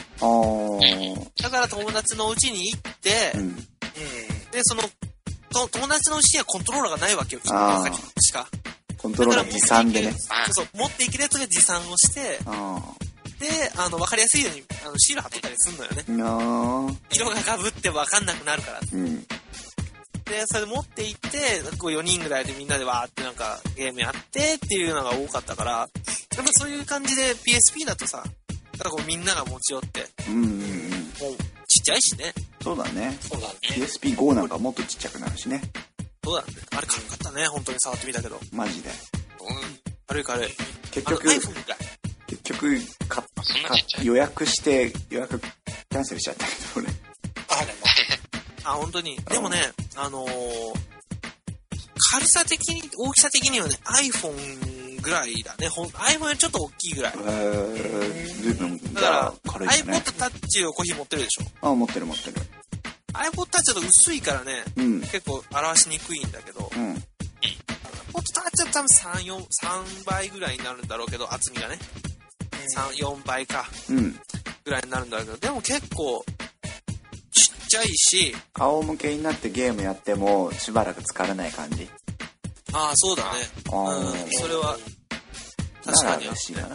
[1.41, 3.55] だから友達の家に行って、うん。
[3.55, 3.63] で、
[4.63, 4.81] その、
[5.55, 8.47] と友達の家にはコントローラーがないわけよ、あー一個しか。
[8.97, 10.13] コントローラー持参でね。
[10.29, 12.81] あそうそう、持っていけるやつが持参をして、あ
[13.39, 16.03] で、あの、わかりやすいように、あの、シール貼っとったりすんのよね。
[17.11, 18.79] 色が被ってわかんなくなるから。
[18.91, 19.19] うん。
[20.25, 25.87] で、それで持って行って、こう4人ぐらいでみんなでわーってなんかゲームやってっていうのが多かったから、やっ
[26.43, 31.05] ぱそういう感じで PSP だとさ、なんかこうみんなが持ち寄って、うんうんうん。
[31.85, 32.33] ちゃいしね。
[32.61, 33.15] そうだね。
[33.21, 33.53] そうだね。
[33.61, 35.61] PSP-GO なんかもっとちっちゃくなるしね。
[36.23, 36.53] そうだね。
[36.75, 38.39] あれ軽かったね、本当に触ってみたけど。
[38.51, 38.89] マジで。
[38.89, 38.95] うん。
[40.07, 40.49] 軽い軽い。
[40.91, 41.23] 結局。
[42.27, 43.27] 結局、かか。
[44.03, 46.87] 予約して、予約キャンセルしちゃったけど、俺。
[47.49, 47.79] あれも。
[48.63, 49.17] あ、本当に。
[49.17, 49.59] でもね、
[49.95, 50.95] あのー
[52.11, 55.67] 軽さ的に、大きさ的にはね、iPhone ぐらいだね。
[55.69, 57.13] ほん iPhone よりちょっと大きいぐらい。
[57.15, 59.97] えー、随分、じだから iPod ね。
[59.99, 61.69] Touch をコーヒー持ってるでしょ？
[61.71, 62.35] あ、持ってる持ってる。
[63.13, 65.01] iPod Touch だと薄いからね、うん。
[65.01, 66.93] 結構表しにくいんだけど、うん。
[66.93, 67.01] iPod
[68.13, 68.87] Touch は多分
[69.21, 69.45] 3、4、
[70.01, 71.77] 3倍ぐらいになるんだろうけど、厚みがね。
[72.75, 74.19] 3、4倍か、うん。
[74.63, 76.25] ぐらいになるんだけど、でも結構、
[77.31, 81.87] ちっちゃいし、仰向けになってゲームやっても、しばらく疲れない感じ。
[82.73, 83.39] ああ、そうだね。
[83.71, 84.77] うん、それは、
[85.85, 86.67] 確なからに嬉しいな。
[86.67, 86.71] うん。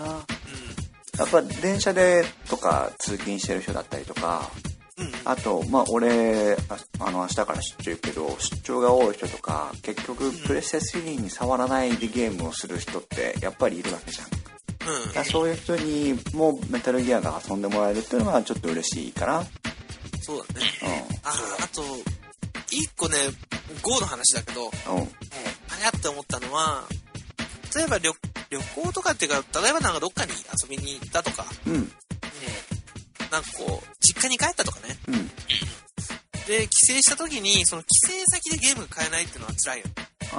[1.19, 4.51] やっぱ電車でとか通勤してる人だったりとか、
[4.99, 5.13] うん。
[5.25, 14.31] あと、まあ、俺、ああの、明日から出張行くけど、出張が多い人とか、結局、プレステ3に触らないでゲームをする人って、やっぱりいるわけじゃん。
[15.15, 19.45] だうんそういう人にもメタルギアが遊んでもらえるっていうのはちょっと嬉しいかな。
[20.23, 20.67] そうだね。
[20.83, 20.87] う
[21.25, 21.83] あ、あと、
[22.71, 23.17] 一個ね、
[23.83, 24.67] GO の話だけど、ん。
[24.67, 24.73] うん。
[24.73, 26.85] あれやって思ったのは、
[27.75, 28.13] 例えば旅
[28.51, 31.93] 旅行とかっていうか、例えばなんかどっかに遊びに行ったとか、うん。
[33.31, 34.99] なんかこう、実家に帰ったとかね。
[35.09, 35.29] うん。
[36.47, 39.85] で、帰省した時に、その帰省先でゲームが買えないっていうのは辛いよ。
[40.33, 40.37] あ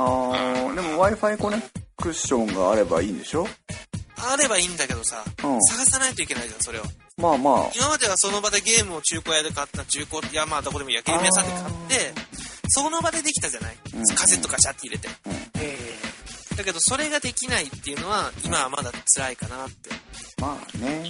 [0.71, 1.61] ー、でも Wi-Fi コネ
[1.95, 3.47] クションがあればいいんでしょ？
[4.17, 6.83] あればいいんだけどさ、うん探さないといけないじゃん、それを。
[7.17, 12.21] まあまあ、今まではその場でゲームを中古屋で買った、中古、いやまあどこでもいいや、ゲーム屋さんで買って、
[12.67, 15.09] その場でできたじゃない、うんカセットガシャって入れて。
[16.55, 19.89] だけどそれができないっていうのは、今はまだ辛いかなって。
[20.39, 21.09] まあね。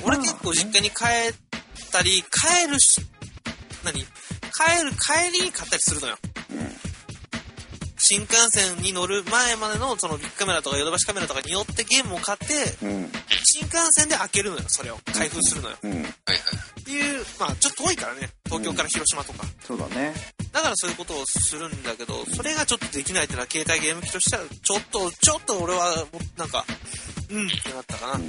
[0.00, 3.00] うん、俺結構実家に帰ったり、帰るし、
[3.84, 4.00] 何？
[4.00, 4.04] 帰
[4.84, 6.16] る、帰りに買ったりするのよ。
[7.98, 13.10] 新幹線に乗る前までのそのビッグカメラとかヨドバシカメラとかに寄ってゲームを買って、うん。
[13.42, 14.98] 新幹線で開けるのよ、それを。
[15.12, 15.76] 開封するのよ。
[15.82, 15.92] うん。
[15.92, 16.10] はいはい。
[16.86, 19.44] っていう、まあちょっと遠いからね、東京から広島とか。
[19.60, 20.14] そうだね
[20.52, 26.06] だからそういうことをするんだけど、それがちょっとできないっていうのは携帯ゲーム機としては、ちょっと、ちょっと俺は、
[26.38, 26.64] なんか、
[27.28, 28.24] うんってなったかな。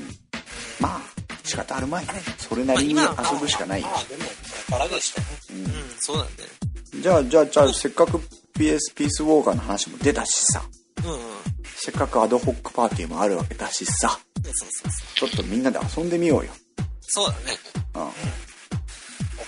[0.79, 1.01] まあ
[1.43, 4.23] 仕方あるまいねそれなりに遊ぶしかないよまあでも、
[4.71, 5.27] だからでしたね。
[5.51, 7.01] うん、そうなんだよね。
[7.01, 8.17] じゃあじゃあじゃあせっかく
[8.57, 10.63] PS ピースウォーカーの話も出たしさ
[11.05, 11.19] うんうん。
[11.75, 15.29] せっかくアドホックパーティーもあるわけだしさそうそうそう。
[15.29, 16.51] ちょっとみんなで遊んでみようよ
[17.07, 17.57] そうだね。
[17.95, 18.01] うん。
[18.01, 18.11] オッ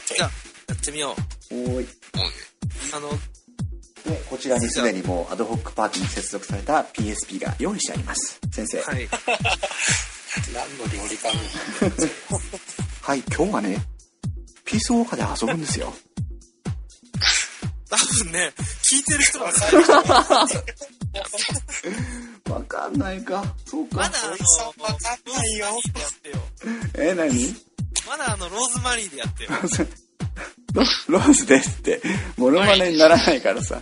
[0.08, 0.30] ケじゃあ、
[0.70, 1.16] やってみよ
[1.52, 1.56] う。
[1.56, 1.88] おーい。
[2.94, 3.10] あの、
[4.06, 8.40] でこちらにすでにもうアドホックパーティーに接続された PSP が用意してあります。
[8.52, 8.82] 先生。
[8.82, 9.08] はい。
[9.08, 9.10] ー。
[10.54, 11.30] 何の料理か
[13.02, 13.82] はい今日はね
[14.64, 15.94] ピースウォーカーで遊ぶんですよ
[17.90, 18.52] 多分ね、
[18.84, 19.66] 聞いてる人はさ、
[22.52, 25.76] わかんないかそうかまだあの、わかんないよやっ
[26.22, 26.38] てよ。
[26.96, 27.56] え何？
[28.08, 29.50] まだあの、ローズマリーでやってよ。
[30.74, 32.00] ロローズですって
[32.38, 33.82] モノマネにならないからさ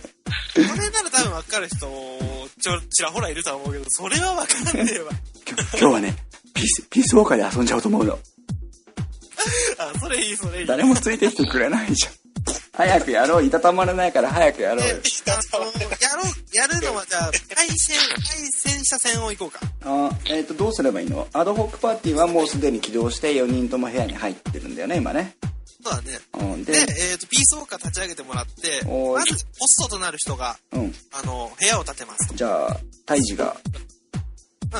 [0.56, 5.10] れなら多分分かる人、ちょ、ちらほらいるとは思うけど、それは分かんねえわ。
[5.46, 6.16] 今日今日はね
[6.54, 8.18] ピースピースウォーカーで遊んじゃおうと思うの
[9.78, 10.66] あ、それいい、それいい。
[10.66, 12.12] 誰もついてきてくれないじゃん
[12.72, 15.00] 早くやろういたたまれないから早くやろうよで
[15.32, 15.70] あのや
[16.16, 19.60] ろう、やるのはじゃあ、対戦、対戦車戦を行こうか。
[19.84, 21.26] あえっ、とどうすればいいの？
[21.32, 25.36] アドホックパーティーはもうすでに起動して4人とも部屋に入ってるんだよね今ね、
[25.82, 26.18] そうだね。
[26.52, 26.78] うん、で、で
[27.12, 32.34] えっ、と、ピースウォーカー立ち上げてもらって、まず、ホストとなる人が、うんあの、部屋を建てますと。
[32.34, 33.56] じゃあ胎児が
[34.72, 34.76] う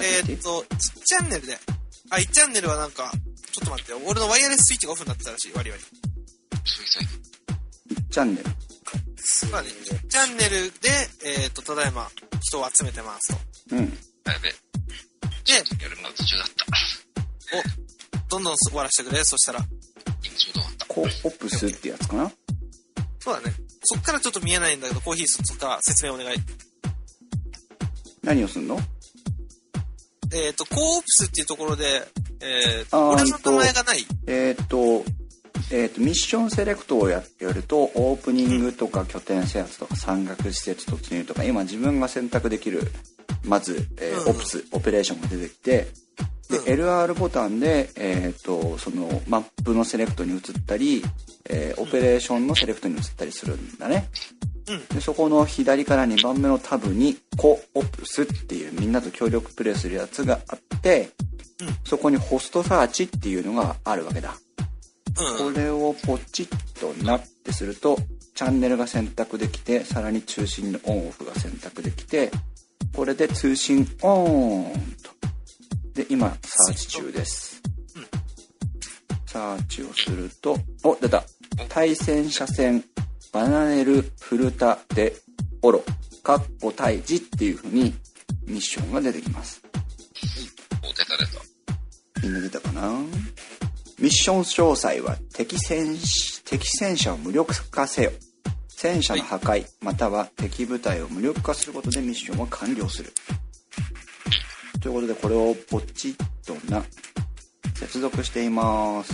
[0.00, 0.04] ん。
[0.04, 1.58] えっ、と、1チャンネルで。
[2.10, 3.10] あ、1チャンネルはなんか、
[3.52, 3.98] ちょっと待ってよ。
[4.06, 6.11] 俺のワイヤレススイッチがオフになってたらしい、割り割り。
[6.64, 7.02] そうそう
[7.94, 8.50] 1チャンネル
[9.50, 10.88] まあね、1チャンネルで、
[11.42, 12.08] えっ、と、ただいま、
[12.40, 13.34] 人を集めてます
[13.68, 13.76] と。
[13.76, 14.52] うんやべえ。
[15.44, 16.66] で、やるの途中だった。
[18.16, 19.24] お、どんどん終わらせてくれ。
[19.24, 19.60] そしたら。
[20.24, 20.86] 今ちょうど終わった。
[20.86, 22.32] コオプスってやつかな？
[23.20, 23.54] そうだね。
[23.82, 26.36] そっからちょっと見えないんだけど、コーヒーそっから説明お願い。
[28.22, 28.78] 何をすんの？
[30.32, 32.06] えっ、と、コープスっていうところで、
[32.40, 34.06] えっ、ー俺の名前がない。
[34.26, 35.04] えっ、と
[35.72, 42.92] えー、とミッションセレクトをややるとオープニングとか拠点制圧とか山岳施設突入とか今自分が選択できる
[43.44, 45.88] まず、えーオプスオペレーションが出てきて
[46.50, 46.84] で、うん。
[46.84, 51.02] LR ボタンで、えー、とそのマップのセレクトに移ったり、
[51.48, 54.08] えーオペレーションのセレクトに移ったりするんだね、
[54.68, 54.86] うん。
[54.94, 61.10] でそこの左から2番目のタブに「コオプス」っていうみんなと協力プレイするやつがあって、
[61.60, 61.76] うん。
[61.84, 64.30] そこにホストサーチっていうのがあるわけだ。
[64.30, 64.41] うん。
[65.14, 67.98] これをポチッとなってすると
[68.34, 72.30] チャンネルが選択できてさらに中心のオンオフが選択できて
[72.94, 74.72] これで通信オン
[75.02, 75.12] と。
[75.94, 77.62] で今サーチ中です、
[77.96, 78.06] うん。
[79.26, 81.22] サーチをするとお出た。
[81.68, 82.84] 対戦車線
[83.32, 85.14] バナネルフルタデ
[85.60, 85.82] オロ
[86.22, 87.94] カッコ退治っていう風に
[88.46, 89.62] ミッションが出てきます。
[90.82, 92.22] お、出た出た。
[92.22, 92.90] みんな出たかな？
[94.02, 98.10] ミッション詳細は敵戦士敵戦車を無力化せよ。
[98.68, 103.12] 戦車の破壊または敵部隊を無力化することでミッションを完了する。
[104.82, 106.82] ということでこれをポチッとな
[107.76, 109.12] 接続しています。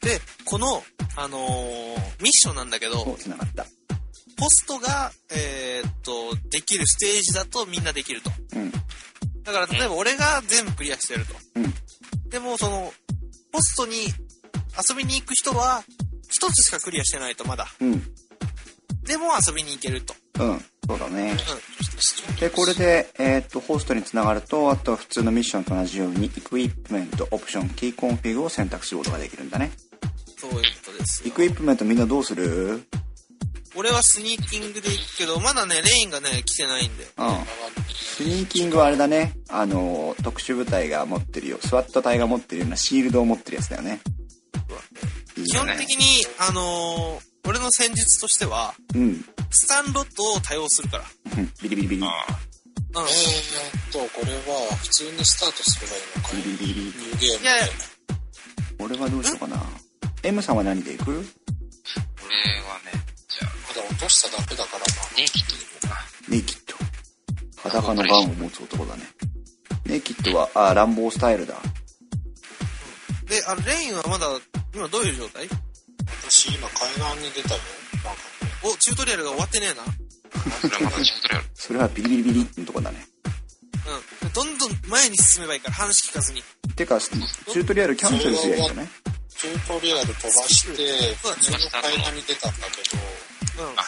[0.00, 0.80] で、この、
[1.16, 3.64] あのーミッションなんだけど、おつながった。
[3.64, 8.30] ポストが、えーっと、できるステージだとみんなできると。
[8.54, 8.70] うん。
[9.42, 11.34] だから、例えば俺が全部クリアしてると。
[11.56, 11.74] うん。
[12.30, 12.92] でも、その、
[13.52, 13.94] ポストに
[14.88, 15.82] 遊びに行く人は、
[16.30, 17.66] 一つしかクリアしてないと、まだ。
[17.80, 18.02] うん
[19.02, 20.14] でも遊びに行けると。
[20.38, 21.34] うんそうだね
[22.30, 22.36] うん。
[22.36, 29.70] でこれで、えー、とホストにつながるとあとは普通のミッションと同じように equipment オプションキーコンフィグを選択することができるんだね
[30.36, 31.28] そういうことですよ。
[31.28, 32.82] equipment みんなどうする？
[33.78, 37.04] 俺はスニーキングで行くけど、まだね、レインがね、来てないんで。
[37.04, 37.10] うん。
[37.94, 39.34] スニーキングはあれだね。
[39.48, 41.58] あの特殊部隊が持ってるよ。
[41.64, 44.00] スワット隊が持ってるようなシールドを持ってるやつだよね。
[45.36, 45.58] いいね。
[45.60, 49.24] 基本的に、あのー俺の戦術としては、うん。
[49.50, 51.04] スタンロットを多用するから。
[51.38, 51.46] うん。
[51.62, 52.04] ビリビリビリ。
[52.04, 53.00] ああ。
[53.00, 53.06] うん。
[53.06, 56.36] えーっと、これは普通にスタートすればいいのか。
[56.36, 57.66] ビリビリビリニューゲームでいやいや
[58.80, 59.62] 俺はどうしようかな。
[60.24, 61.10] M さんは何で行く？
[61.10, 61.26] 俺はね、
[63.28, 64.86] じゃあ、まだ落としただけだからな。
[65.16, 65.94] ネイキッドでいこうかな。
[66.28, 66.74] ネイキッド
[67.68, 69.02] 裸のガンを持つ男だね
[69.84, 71.54] ネイキッドはあランボースタイルだ
[73.24, 74.26] で、あレインはまだ、
[74.74, 75.48] 今どういう状態？
[76.30, 77.60] 私今海岸に出たよ。
[78.04, 78.20] なんか
[78.64, 79.84] お、チュートリアルが終わってねえな。
[80.50, 81.44] それはまだチュートリアル。
[81.54, 83.04] それはビリビリビリのとこだね
[84.24, 84.32] うん。
[84.32, 86.42] どんどん前に進めばいいから、話聞かずに。
[86.74, 88.88] てかチュートリアルキャンセルすりゃいいんじゃない？
[89.28, 92.97] チュートリアル飛ばして、そうだ普通の階段に出たんだけど。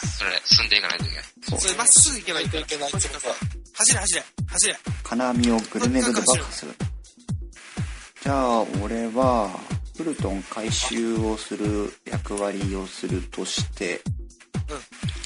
[0.07, 1.59] それ、進んでいかないといけない。
[1.61, 2.59] それまっすぐ行けばいいから。
[2.61, 3.09] いけないって走
[3.93, 4.77] れ走れ走れ。
[5.03, 6.73] 金網をグレネードで爆破する
[8.23, 9.49] じゃあ俺は
[9.97, 14.01] フルトン回収をする役割をするとして、
[14.69, 14.79] うん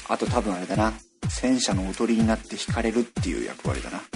[0.08, 0.92] あと多分あれだな
[1.28, 4.06] 戦車のおとりになって引かれるっていう役割だなあれ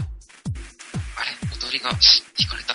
[1.60, 2.74] 踊りが、し引かれた？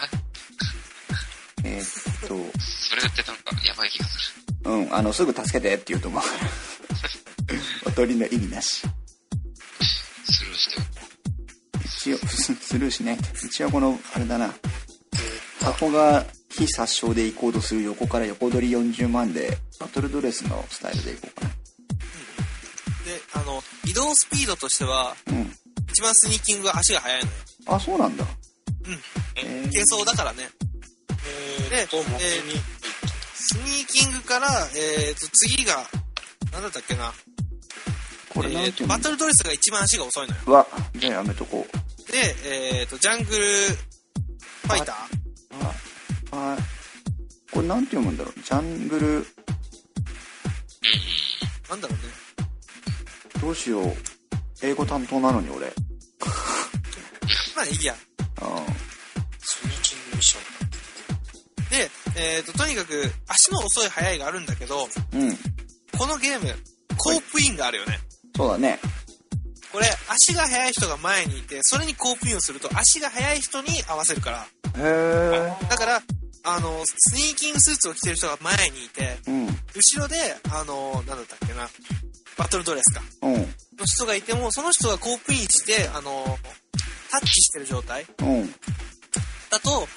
[1.64, 4.72] えーっとそれってなんか、やばい気がする。
[4.72, 6.22] うんあのすぐ助けてって言うと思う
[7.86, 8.88] おとりの意味なし
[10.26, 10.82] スルーして。
[11.86, 14.54] 一応スルーしない一応このあれだな
[15.62, 21.56] 箱が非殺傷で行こうとする横から横取り40万でバトルドレスのスタイルで行こうかな
[23.06, 25.52] で、あの、移動スピードとしては、うん
[25.88, 27.34] 一番スニーキングが足が速いのよ。
[27.68, 28.94] あそうなんだうん。
[29.38, 30.50] えー軽装だからね。
[31.60, 32.20] えーで元に、
[33.34, 35.88] スニーキングから、えーと、次が、
[36.52, 37.14] なんだったっけな。
[38.36, 40.42] これえーと、バトルドレスが一番足が遅いのよ。
[40.46, 42.12] うわじゃあやめとこう。
[42.12, 42.36] で、
[42.82, 44.96] えーと、ジャングルファイター。
[45.62, 45.74] あ
[46.32, 46.58] あ
[47.52, 48.42] これなんて読むんだろう？
[48.42, 49.26] ジャングル。
[51.70, 53.42] なんだろうね。
[53.42, 53.94] どうしよう。
[54.62, 55.68] 英語担当なのに俺。
[57.56, 57.96] まあいいや。
[58.42, 58.66] あ
[59.40, 61.70] スニーキングミッション。
[61.70, 65.38] で、えーと、とにかく、足の遅い速いがあるんだけど、うん。
[65.98, 66.54] このゲーム、
[66.98, 68.00] コープインがあるよね。
[68.36, 68.80] そうだね
[69.72, 74.38] これ、足が速い人が前にいて、それにコープインをすると、足が速い人に合わせるから。
[74.38, 74.46] へ
[74.78, 76.02] えだから、
[76.44, 80.16] あの、スニーキングスーツを着てる人が前にいて、うん後ろで、
[80.50, 81.68] あの、なんだったっけな、
[82.38, 83.02] バトルドレスか。
[83.24, 83.36] うん
[83.78, 86.40] の人がいても、その人がコープインして、あの、
[87.12, 88.56] タッチしてる状態うん
[89.50, 89.88] だと、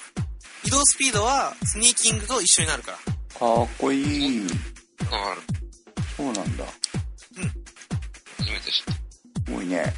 [0.65, 2.97] 移動スピードはスニーキングと一緒になるから。
[2.97, 4.47] かっこいい。
[6.17, 6.65] そうなんだ
[8.49, 8.93] 初めて知った。
[8.93, 8.99] す
[9.51, 9.93] ごいね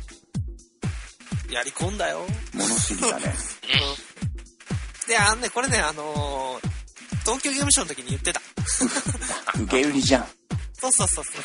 [1.49, 2.25] やり込んだよ。
[2.53, 3.33] 物知りだね
[5.07, 6.71] で、あのね、これね、あのー
[7.23, 8.41] 東京ゲームショウの時に言ってた。
[9.61, 10.27] 受け売りじゃん
[10.73, 11.35] そうそうそうそう。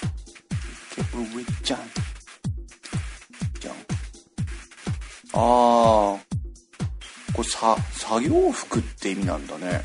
[1.03, 1.91] 受け売りじゃん
[3.61, 3.77] じゃんあ
[5.35, 6.19] あこ
[7.39, 9.85] れさ作業服って意味なんだね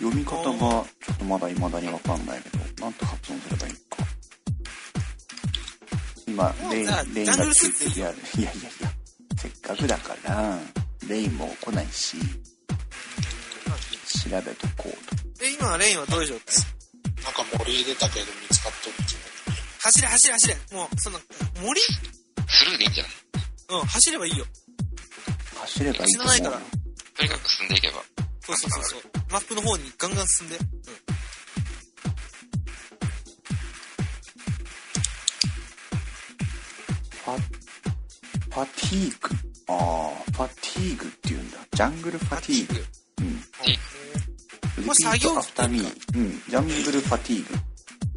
[0.00, 3.96] 読み方がちょっとまだ未だにわかんないけどなんと発音すればいいのか。
[6.26, 8.90] 今レインレインがジャングルスーツでいいいやいやいやいや
[9.36, 10.58] せっかくだから
[11.08, 12.16] レインも来ないし。
[14.22, 14.90] 調べとこう
[15.32, 15.40] と。
[15.40, 17.24] で、今、レインはどういう状態？
[17.24, 18.96] なんか森出たけど見つかっとる
[19.80, 20.56] 走れ走れ走れ。
[20.72, 21.18] もう、その、
[21.62, 21.80] 森？
[21.80, 23.12] スルーでいいんじゃない？
[23.80, 24.44] うん、走ればいいよ。
[25.62, 26.34] 走ればいいと思う。
[26.34, 26.60] 死なないから。
[27.16, 28.02] とにかく進んでいけば。
[28.56, 29.10] そうそうそうそう。
[29.30, 30.56] マップの方にガンガン進んで。
[30.56, 30.64] うん。
[37.20, 39.34] ファファティーグ。
[39.68, 41.58] ああファティーグっていうんだ。
[41.72, 42.84] ジャングルファティーグ。
[43.20, 43.40] うん。
[44.84, 46.42] これ作業服アフターミーうん。
[46.48, 47.54] ジャングルファティーグ。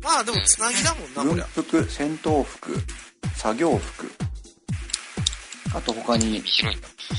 [0.02, 1.64] まあでも、つなぎだもんな、こ軍。
[1.64, 2.78] 服戦闘服
[3.36, 4.12] 作業服。
[5.76, 6.44] あと他に。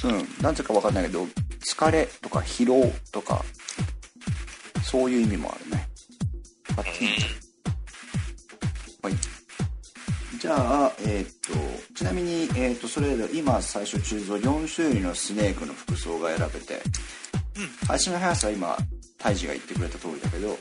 [0.05, 0.43] うん。
[0.43, 1.27] なんていうかわかんないけど
[1.67, 3.43] 疲れとか疲労とか
[4.83, 5.89] そういう意味もあるね
[6.65, 7.21] ファティー
[9.01, 9.15] グはい。
[10.41, 11.29] じゃあ、えーっ
[11.89, 16.81] と、ちなみに、えーっと、それぞれ今最初中蔵4種類のスネークの服装が選べて、
[17.89, 18.79] 足の速さは今、
[19.19, 20.57] タイジが言ってくれた通りだけど、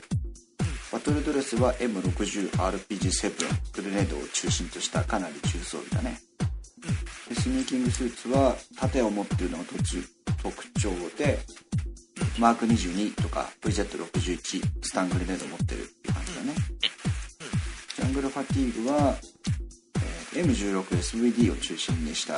[0.92, 6.20] バトルドレスは M60RPG7 グレネードを中心としたかなり中装備だね。
[7.30, 11.40] でスニーキングスーツは盾を持っているのが特徴で、
[12.38, 16.56] マーク22とか VZ61 スタングレネードを持ってるっていう感じだね。
[17.96, 19.16] ジャングルファティーグは、
[19.96, 22.38] えー M16SVD を中心にしたい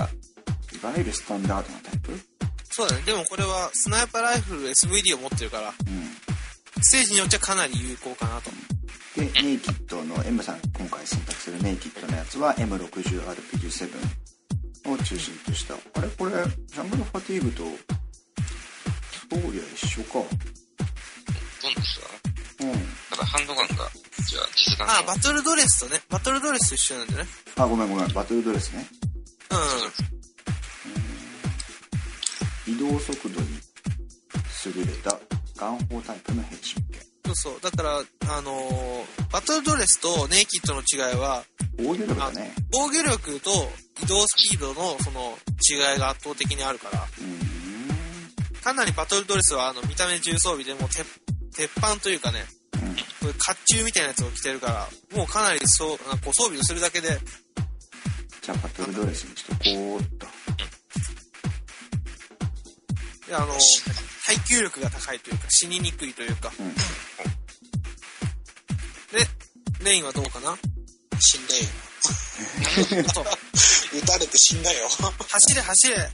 [0.83, 2.11] わゆるスタンダードなタイプ、
[2.69, 3.03] そうだね。
[3.05, 5.73] でもこれは、スナイパーライフル SVD を持ってるから、うん、
[6.81, 8.51] ステージによっちゃかなり有効かなと。
[9.15, 13.89] でネイキッドの M さん今回選択するネイキッドのやつは M60RPG7
[14.85, 15.73] を中心とした。
[15.73, 16.07] あれ？
[16.09, 17.63] これジャングルファティーグと
[19.29, 20.13] そうりゃ一緒か。
[20.13, 22.07] どんな人だ
[22.61, 22.71] うん。
[23.09, 27.25] ただハンドガンが、じゃあ、実弾あ、バトルドレスとね、バトルドレスと一緒なんだね。
[27.57, 28.13] あごめんごめん。
[28.13, 28.87] バトルドレスね。
[32.67, 32.73] うん。
[32.73, 33.47] 移動速度に
[34.65, 35.19] 優れた
[35.57, 37.59] 眼砲タイプの変身剣そうそう。
[37.61, 37.97] だから、
[38.37, 41.43] あのーバトルドレスとネイキッドの違いは、
[41.77, 42.53] 防御力だね。
[42.71, 43.51] 防御力と
[44.01, 45.37] 移動スピードのその
[45.69, 47.05] 違いが圧倒的にあるから。
[48.63, 51.05] かなりバトルドレスはあの見た目重装備でもう鉄
[51.55, 52.45] 鉄板というかね、
[52.75, 52.95] うん。
[52.95, 53.39] こういう甲
[53.73, 57.19] 冑みたいなやつを着てるから、もうかなりそう、なんか装備をするだけで、
[58.41, 59.59] じゃあバトルドレスにしとこ
[59.97, 60.27] うっと。
[63.27, 63.53] であの、
[64.25, 66.51] 耐久力が高いというか、死ににくいというか。
[66.59, 66.75] うん
[69.15, 70.57] で、レインはどうかな？
[71.19, 71.63] 死んだよ。
[73.93, 74.89] 撃たれて死んだよ。
[74.89, 76.07] と走れ走れりあ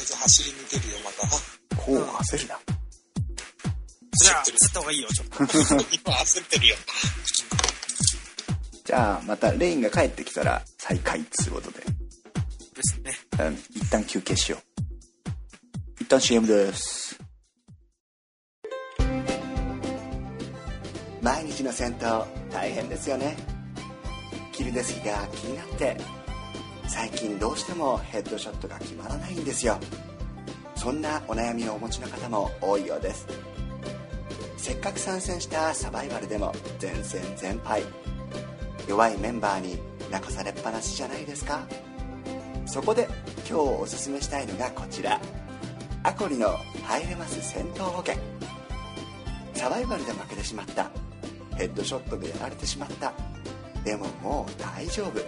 [0.00, 1.28] えず走り抜けるよ、また。
[1.76, 2.58] こう焦るな
[4.12, 5.36] じゃあ、焦った方がいいよ、ちょっと。
[5.92, 6.76] 今焦ってるよ。
[8.86, 11.86] じゃあまたレインが帰ってきたら再開っつうことでで
[12.82, 13.18] すね。
[13.38, 14.69] うん一旦休憩しよう一
[16.10, 17.16] 旦 CM です。
[21.22, 23.36] 毎日の戦闘大変ですよね。
[24.50, 25.96] キルデスキが気になって
[26.88, 29.78] 最近どうしてもヘッドショットが決まらないんですよ。
[30.74, 33.28] そんなお悩みをお持ちの方も多いようです。
[34.56, 37.84] せっかく参戦したサバイバルでも全戦全敗。
[38.88, 39.78] 弱いメンバーに
[40.10, 41.68] 泣かされっぱなしじゃないですか。
[42.66, 43.06] そこで
[43.48, 45.20] 今日おすすめしたいのがこちら。
[46.02, 48.14] アコリの入れます戦闘保険。
[49.52, 50.90] サバイバルで負けてしまった。
[51.56, 53.12] ヘッドショットでやられてしまった。
[53.84, 55.20] でももう大丈夫。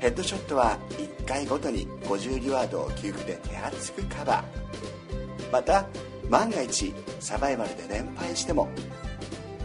[0.00, 5.52] ヘッドショットは1回ごとに50リワードを給付で手厚くカバー。
[5.52, 5.86] また
[6.30, 8.70] 万が一サバイバルで連敗しても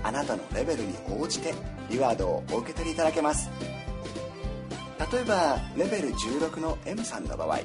[0.03, 1.53] あなたのレベルに応じて
[1.89, 3.49] リワードをお受け取りいただけます。
[5.11, 7.59] 例えばレベル16の M さんの場合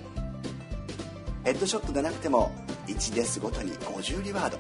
[1.45, 2.53] ヘッドショットでなくても
[2.86, 4.59] 1デスごとに50リワード。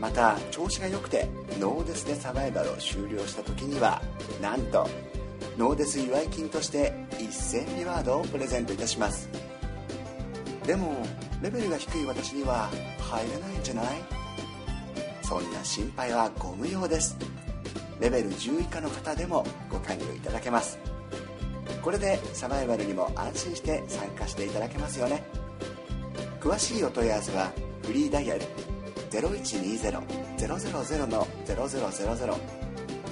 [0.00, 4.02] また調子が良くてノーデスでサバイバルを終了した時には
[4.42, 4.88] なんと
[5.56, 9.28] ノーデス祝い金として1000リワードをプレゼントいたします。
[10.66, 10.96] でも
[11.42, 13.86] レベルが低い私には入れないんじゃない？
[15.22, 17.16] そんな心配はご無用です。
[18.00, 20.78] レベル10以下の方でもご加入いただけます。
[21.82, 25.24] これでサバイバルにも安心して参加していただけますよね。
[26.46, 27.50] 詳しいお問い合わせは
[27.82, 28.42] フリーダイヤル
[29.10, 30.00] 0120-000の
[30.38, 31.26] 0000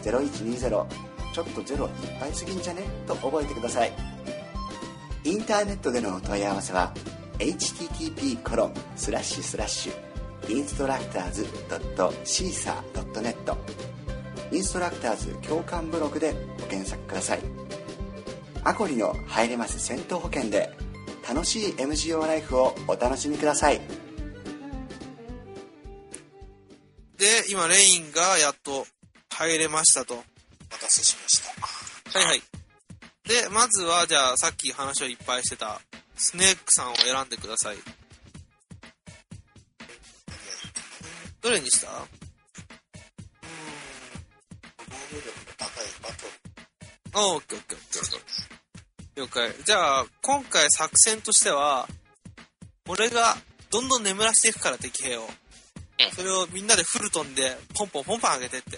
[0.05, 0.87] 0120
[1.33, 2.83] ちょっとゼロいっぱいすぎんじゃね？
[3.09, 3.93] と覚えてください。
[5.25, 6.95] インターネットでのお問い合わせは
[7.41, 13.57] http コロンスラッシュスラッシュインストラクターズ .caesar.net
[14.53, 17.41] インストラクターズ共感ブログでご検索ください。
[18.63, 20.73] アコリの入れます戦闘保険で
[21.29, 23.81] 楽しい MGO ライフをお楽しみください
[27.17, 28.87] で、今、レインがやっと
[29.31, 30.15] 入れましたと。
[30.15, 30.29] お待
[30.81, 31.41] たせしまし
[32.13, 32.19] た。
[32.19, 32.43] はいはい。
[33.27, 35.81] で、まずは、じゃあ、さっき話をいっぱいしてた、
[36.17, 37.77] スネークさんを選んでください。
[41.41, 41.89] どれにした？
[44.77, 46.33] 防御力の高いバトル。
[47.13, 48.64] あオッケーオッケーオッケー。
[49.17, 49.55] 了解。
[49.65, 51.89] じゃあ、今回作戦としては、
[52.89, 53.37] 俺が
[53.71, 55.29] どんどん眠らしていくから敵兵を。
[56.15, 58.77] それをみんなでフルトンでポンポンポンポン上げてって。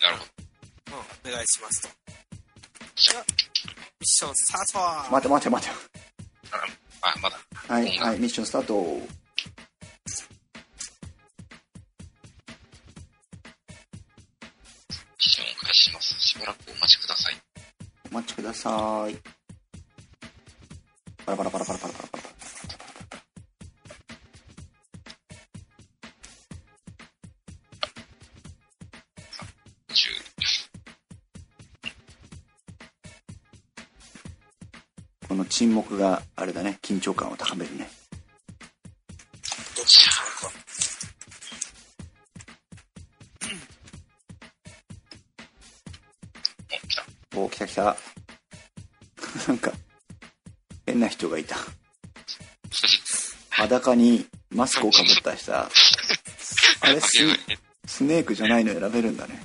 [0.00, 0.24] なるほ
[0.90, 0.96] ど。
[1.26, 1.88] うん、お願いしますと。
[1.88, 5.74] ではミッションスタート待て待て待て
[7.00, 7.38] あ、まだ。
[7.68, 8.90] はいはいミッションスタートミッ
[15.18, 16.20] ションを開始します。
[16.20, 17.11] しばらくお待ちください。
[18.52, 19.16] ださい。
[21.24, 22.22] パラパラパラパラパラパラパラ。
[35.28, 36.78] この沈黙があれだね。
[36.82, 38.01] 緊張感を高めるね。
[53.72, 55.68] 裸にマスクをかぶった人 あ
[56.84, 57.08] れス
[57.86, 59.42] スネークじゃないの選べるんだね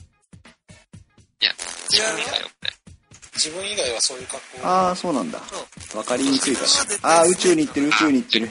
[1.41, 1.55] いや、
[1.89, 2.73] 自分だよ、これ。
[3.35, 5.39] 自分以外はそういう格好ああそうなんだ
[5.91, 8.49] そわかりにくいから対ああー宇宙に行ってる宇宙に行ってる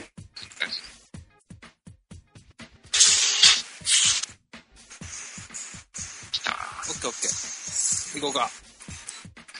[6.31, 6.51] 来た。
[6.51, 8.19] オッケーオッケー。
[8.19, 8.49] 行こうか。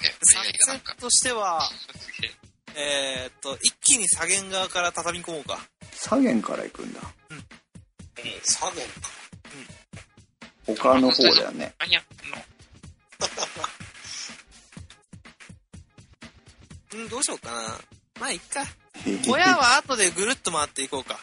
[0.04, 1.70] え、作戦としては。
[2.76, 5.60] えー、っと、一気に左舷側から畳み込もうか。
[6.10, 7.44] 左舷から行くんだうん、
[8.44, 9.10] 左舷か。
[10.68, 12.02] 丘の方だよねあ、いや、
[16.94, 17.62] の、うん、どうしようかな。
[18.20, 18.64] まあ、いっか。
[19.30, 21.20] 親は後でぐるっと回っていこうか。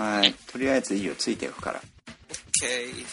[0.00, 0.32] はい。
[0.52, 1.80] とりあえずいいよ、ついていくから。
[2.62, 3.04] OK。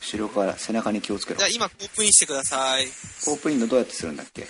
[0.00, 1.50] 後ろから背中に気をつけろじゃあ。
[1.50, 2.86] 今、コープインしてください。
[3.24, 4.46] コープインのどうやってするんだっけ？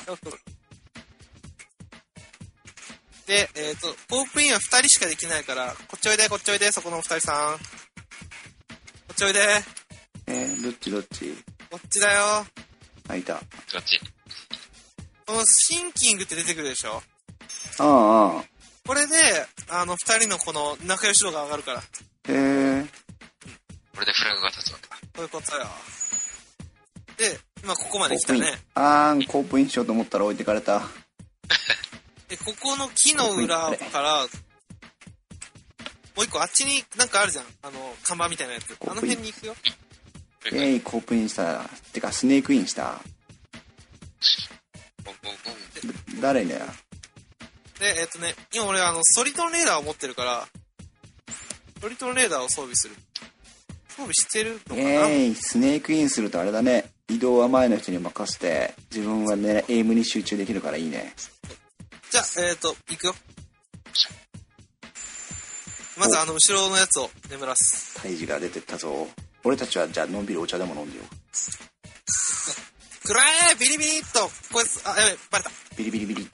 [3.32, 7.58] で、えっ、と、コープインは2人しかできないから、こっちおいで、こっちおいで、そこのお二人さん。
[7.58, 7.64] こ
[9.14, 9.40] っちおいで、
[10.26, 11.34] えー、どっちどっち？
[11.70, 12.44] こっちだよ。
[13.08, 13.32] あ、いた。
[13.72, 13.98] どっち？
[15.26, 17.02] このシンキングって出てくるでしょ？
[17.78, 18.44] ああ、ああ。
[18.86, 19.14] これで、
[19.70, 21.78] あの、二人のこの仲良し度が上がるから。
[21.78, 21.82] へ
[22.28, 22.84] え。
[23.94, 24.96] これでフラグが立つわけだ。
[25.16, 25.66] そういうことよ。
[27.16, 28.58] で、今ここまで来たね。。
[28.74, 30.82] あーん、コープインしようと思ったら置いてかれた。
[32.32, 34.28] で、ここの木の裏から、も
[36.22, 37.44] う一個あっちになんかあるじゃん。
[37.62, 38.74] あの、看板みたいなやつ。
[38.80, 39.54] あの辺に行くよ。
[40.50, 41.60] えい、コープインした。
[41.92, 43.02] てか、スネークインした。
[46.22, 46.64] 誰だよ？
[47.78, 50.48] で、えっ、とね、今俺あの、ソリトンレーダーを持ってるから、
[51.82, 52.94] ソリトンレーダーを装備する。
[53.90, 56.86] 装備してるのかな、えい、スネークインするとあれだね。
[57.10, 61.12] 移動は前の人に任せて、自分はね、エイムに集中できるからいいね。
[62.12, 63.14] じゃあ、えっ、と、行くよ。
[65.96, 67.98] まずあの、後ろのやつを眠らす。
[68.02, 69.08] 胎児が出てったぞ。
[69.44, 71.04] 俺たちはじゃあのんびりお茶でも飲んでよ
[73.02, 75.48] くらえビリビリっとこいつ、あ、やべ、バレた。
[75.48, 75.52] う。
[75.78, 76.28] ビリビリビリ。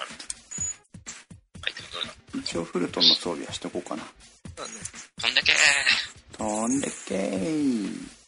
[2.34, 4.02] 一応フルトンの装備はしとこうかな。
[4.02, 4.80] そうだね。
[5.20, 8.18] 飛んでけー飛んでけー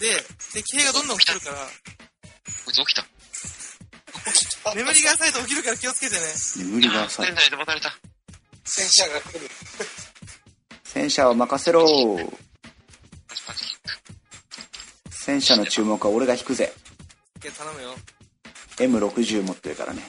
[0.00, 1.66] で、敵兵がどんどん来るから、
[2.76, 3.06] つ起きた。
[4.74, 6.20] 眠りが浅いと起きるから気をつけてね。
[6.56, 7.34] 眠りが浅い仙。
[7.34, 7.98] 台で待たれた。
[8.64, 9.50] 戦車が来る。
[10.84, 11.86] 戦車を任せろ。
[15.10, 16.72] 戦車の注目は俺が引くぜ。
[17.40, 17.96] OK 頼むよ。
[18.76, 20.02] M60 持ってるからね。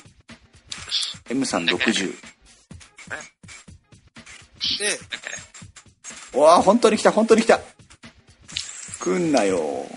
[1.30, 2.16] M さん60。
[4.80, 5.00] で、
[6.34, 7.60] うわあ、本当に来た、本当に来た。
[9.00, 9.88] 来んなよ。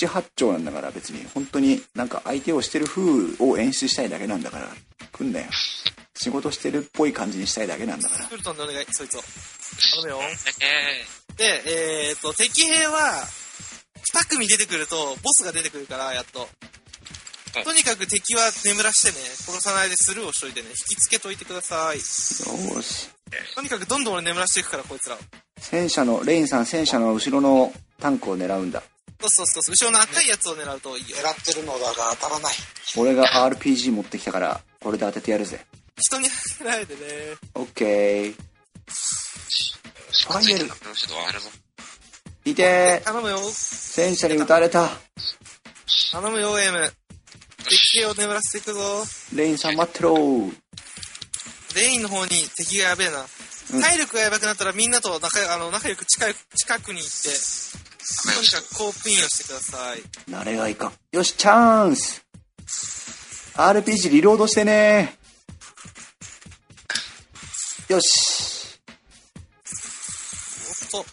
[0.00, 4.68] 口八丁なんだから別に、本当になんか相手をしてる風を演出したいだけなんだから、
[5.12, 5.46] 来んなよ。
[6.14, 8.24] 仕事してるっぽい感じにしたいだけなんだから。
[8.26, 9.22] フルトンでお願い、そいつを。
[9.92, 10.20] 頼むよ。
[11.36, 13.26] でえっ、と、敵兵は、
[14.14, 16.48] 2組出てくると、ボスが出てくるから、やっと。
[17.64, 21.96] とにかく敵は眠らしてね、殺さないでスルーをしといてね、引きつけといてください。
[21.96, 23.08] よーし。
[23.54, 25.18] とにかくどんどん俺眠らしていくから、こいつらを。
[25.58, 28.82] 戦車の、レインさん戦車の後ろのタンクを狙うんだ。
[29.28, 31.16] そうそうそうそう、後ろの赤いやつを狙うといいよ。
[31.16, 32.54] 狙ってるのだが当たらない。
[32.96, 35.64] 俺が RPG 持ってきたから、これで当ててやるぜ。
[35.98, 37.00] 人に当てないでね。
[37.54, 38.34] オッケー。
[40.12, 41.48] しかついてなくて後ろ入るぞ。
[42.44, 43.38] いてー頼むよ。
[43.52, 44.88] 戦車に撃たれた。
[46.12, 46.92] 頼むよ、エム。
[47.68, 49.04] 敵兵を眠らせていくぞ。
[49.34, 50.52] レインさん待ってろー。
[51.76, 53.20] レインの方に敵がやべえな。
[53.20, 57.28] うん体力がやばくなったらみんなと仲あの仲良く近い近くに行って、
[58.34, 60.02] とにかくコープインをしてください。
[60.30, 60.92] 慣れがいかん。
[61.12, 62.24] よし、チャンス
[63.54, 65.16] !RPG リロードしてね
[67.88, 68.78] よし。
[70.94, 71.08] おっと、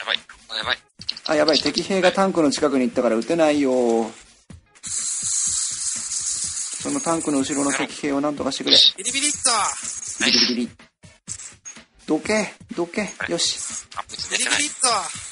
[0.00, 0.18] やばい。
[0.48, 0.78] あ、やばい。
[1.26, 1.58] あ、やばい。
[1.58, 4.10] 敵兵がタンクの近くに行ったから撃てないよ。
[6.82, 8.76] そのタンクの後ろの敵兵を何とかしてくれ。
[8.96, 9.38] ビリビリっと
[10.24, 10.70] ビリビリビリ。
[12.06, 13.08] どけ、どけ。
[13.28, 13.58] よし。
[14.32, 14.66] ビリビリ。
[14.66, 15.29] っと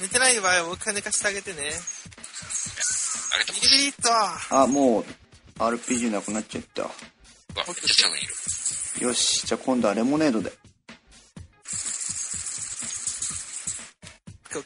[0.00, 1.58] 寝てない場合はもう一回寝かしてあげてね。
[3.34, 4.10] あげてビリビリっと
[4.56, 5.04] あ、もう、
[5.58, 6.82] RPG なくなっちゃった。
[6.82, 6.92] うわ、
[7.56, 8.26] めっちゃ近くにい
[9.00, 9.06] る。
[9.06, 9.46] よし。
[9.46, 10.52] じゃあ今度はレモネードで。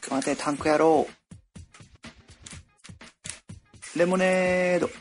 [0.09, 1.07] 待て、タンク野郎。
[3.95, 4.87] レモネード。
[4.87, 4.91] おっ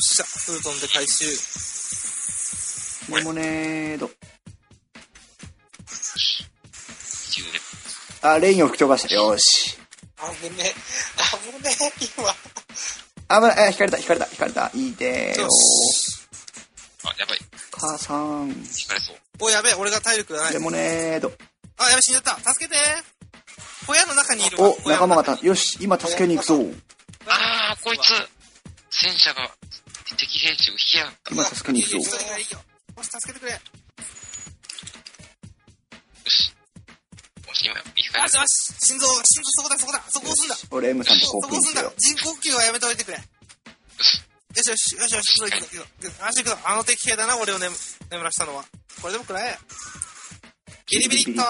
[0.00, 1.24] しゃ、フートンで回収。
[3.14, 4.10] レモネード。
[8.22, 9.14] あ、レインを吹き飛ばした。
[9.14, 9.76] よし。
[10.40, 10.74] 危ねえ。
[11.50, 12.34] 危ねえ、今。
[13.28, 13.58] あ、ぶない。
[13.66, 14.70] あ、引かれた、引かれた、引かれた。
[14.74, 16.28] いいでーよよし。
[17.04, 17.38] あ、やばい。
[17.72, 18.48] 母さん。
[18.48, 18.54] 引
[18.86, 19.16] かれそう。
[19.40, 20.58] お、やべえ、俺が体力がないレ。
[20.60, 21.32] モネード。
[21.78, 22.52] あ、やべ、死んじゃった。
[22.52, 22.78] 助けて
[23.86, 24.70] 小屋の中にいるわ。
[24.70, 26.54] お、仲間がた、よし、今助けに行くぞ。
[27.26, 28.12] あー、こいつ
[28.90, 29.50] 戦車が
[30.16, 31.34] 敵兵士を引きやがった。
[31.34, 32.02] 今助けに行くぞよ。
[32.04, 33.58] し助けてくれ。
[38.12, 38.34] し今、生き返るし。
[38.34, 38.86] よし。
[38.86, 40.04] 心臓、心臓そこだ、そこだ。
[40.08, 40.56] そこ押すんだ。
[40.70, 41.92] 俺 M さんとコそこ押すんだ。
[41.96, 43.16] 人工呼吸はやめておいてくれ。
[43.18, 43.22] よ
[44.62, 45.84] しよし、よしよし、行くぞ行くぞ
[46.20, 46.58] 行くぞ。
[46.64, 47.72] あの敵兵だな、俺を眠
[48.10, 48.64] 眠らしたのは。
[49.00, 49.58] これでもくらえ。
[50.90, 51.42] ビリビリっと。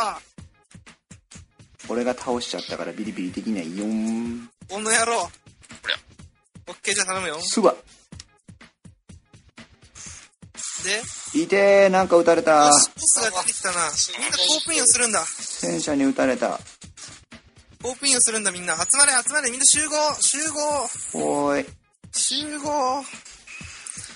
[1.89, 4.49] 俺が倒しちゃったからビリビリできないよん。
[4.69, 5.29] この野郎。
[6.69, 7.41] オッケーじゃあ頼むよ。
[7.41, 7.75] すば。
[10.83, 11.03] で、
[11.35, 13.91] いてー、なんか撃たれたボスが出てきたな。
[14.19, 15.25] みんなコープインをするんだ。
[15.27, 16.61] 戦車に撃たれた。
[17.83, 18.75] コープインをするんだみんな。
[18.77, 21.67] 集まれ集まれみんな集合集合おーい。
[22.13, 23.05] 集合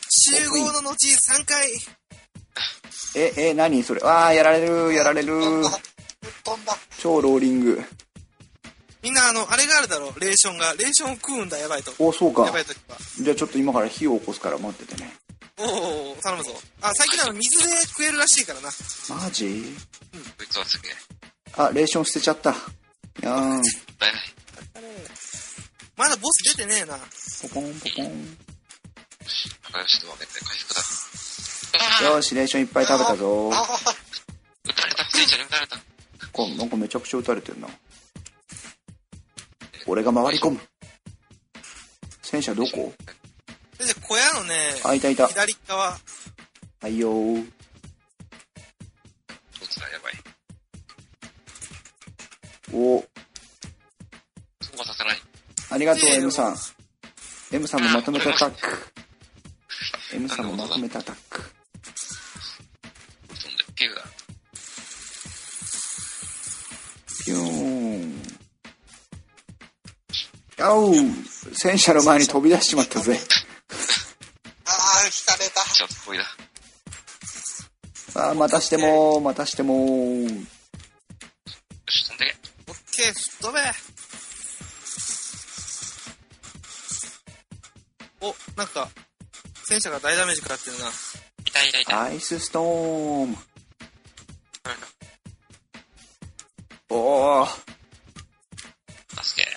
[0.08, 1.70] 集合の後3回
[3.16, 4.00] え、え、何それ？
[4.04, 5.64] あー、やられる、やられる。
[6.98, 7.82] 超ローリング。
[9.02, 10.74] みんなあの、あれがあるだろレーションが。
[10.74, 11.92] レーションを食うんだ、やばいと。
[11.98, 12.60] お、そうかやば。
[12.60, 12.96] いときは。
[13.20, 15.14] じゃあちょっと今から火を起こすから待っててね。
[15.58, 16.52] おお頼むぞ。
[16.82, 18.70] あ、最近あの、水で食えるらしいからな。
[19.08, 19.64] マジ？
[20.36, 20.92] こいつはすげえ。
[21.56, 22.50] あ、レーション捨てちゃった。
[22.50, 23.62] やーん。
[23.62, 24.12] だい
[25.96, 26.98] まだボス出てねえな。
[27.42, 28.36] ポコンポコン。
[29.64, 30.74] 仲良しと分けて回復
[32.02, 32.08] だ。
[32.10, 33.50] よし、レーションいっぱい食べたぞ。
[33.54, 33.62] ああ、
[34.64, 35.04] 撃たれた。
[35.10, 35.78] 戦車に撃たれた。
[36.32, 37.68] こなんかめちゃくちゃ撃たれてるな。
[39.86, 40.60] 俺が回り込む。
[42.20, 42.92] 戦車どこ？
[43.06, 43.14] で、
[44.08, 44.54] 小屋のね、
[44.84, 45.26] あ、いたいた。
[45.26, 45.98] 左側。
[46.80, 47.34] はいよー。
[47.36, 47.46] どっ
[49.68, 50.12] ちだやばい。
[52.72, 53.02] お
[54.60, 55.16] そうはさせない。
[55.70, 56.56] ありがとう、いえいえ M さん。
[57.50, 58.58] M さんもまとめたアタック。
[60.14, 61.42] M さんもまとめたアタック。
[63.34, 64.02] 飛んで、ケグだ。
[67.24, 67.46] ピューン。
[70.68, 70.94] おう
[71.52, 73.18] 戦車の前に飛び出しちまったぜ。
[78.36, 79.74] またしてもまたしても
[81.86, 82.34] よし、飛んでけ。
[82.68, 83.60] オッケー、吹っ飛べ
[88.20, 88.88] お、なんか、
[89.64, 90.86] 戦車が大ダメージ食らってるな。
[91.44, 91.94] 痛い痛い痛い。
[91.94, 93.36] アイスストーム。
[96.90, 97.48] おー、
[99.22, 99.48] 助け。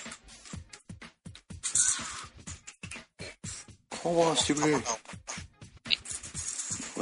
[3.90, 4.72] カバーしてくれ。
[4.72, 4.80] よ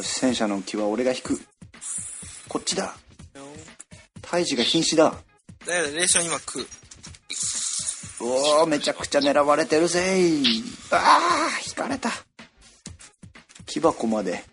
[0.02, 1.38] し、戦車の気は俺が引く。
[2.68, 2.94] ちだ。
[4.20, 5.14] 胎児が瀕死だ。
[5.66, 6.66] だよ、レーション今食う。
[8.20, 10.00] おー、めちゃくちゃ狙われてるぜ
[10.90, 12.10] あー、引かれた。
[13.66, 14.44] 木箱まで。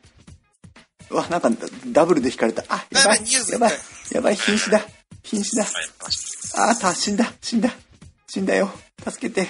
[1.09, 1.49] うわ、なんか
[1.88, 2.63] ダブルで引かれた。
[2.70, 3.20] あ、やばい
[3.51, 3.72] やばい
[4.11, 4.82] やばい瀕死だ。
[5.24, 5.66] 瀕死だ。
[6.55, 7.70] あー、た、死んだ、死んだ。
[8.28, 8.72] 死んだよ。
[9.03, 9.49] 助けて。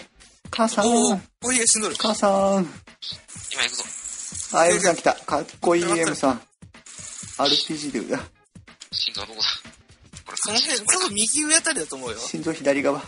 [0.50, 1.96] 母さん、おお、おいが死んどる。
[1.98, 2.64] 母さん。
[3.54, 3.84] 今行くぞ。
[4.58, 5.14] あ、M さん来た。
[5.14, 6.42] かっこいい M さん。
[7.38, 8.20] RPG で、うわ
[8.96, 9.48] 心臓はどこだ
[10.26, 12.18] これ、その辺、多分右上あたりだと思うよ。
[12.18, 13.02] 心臓左側。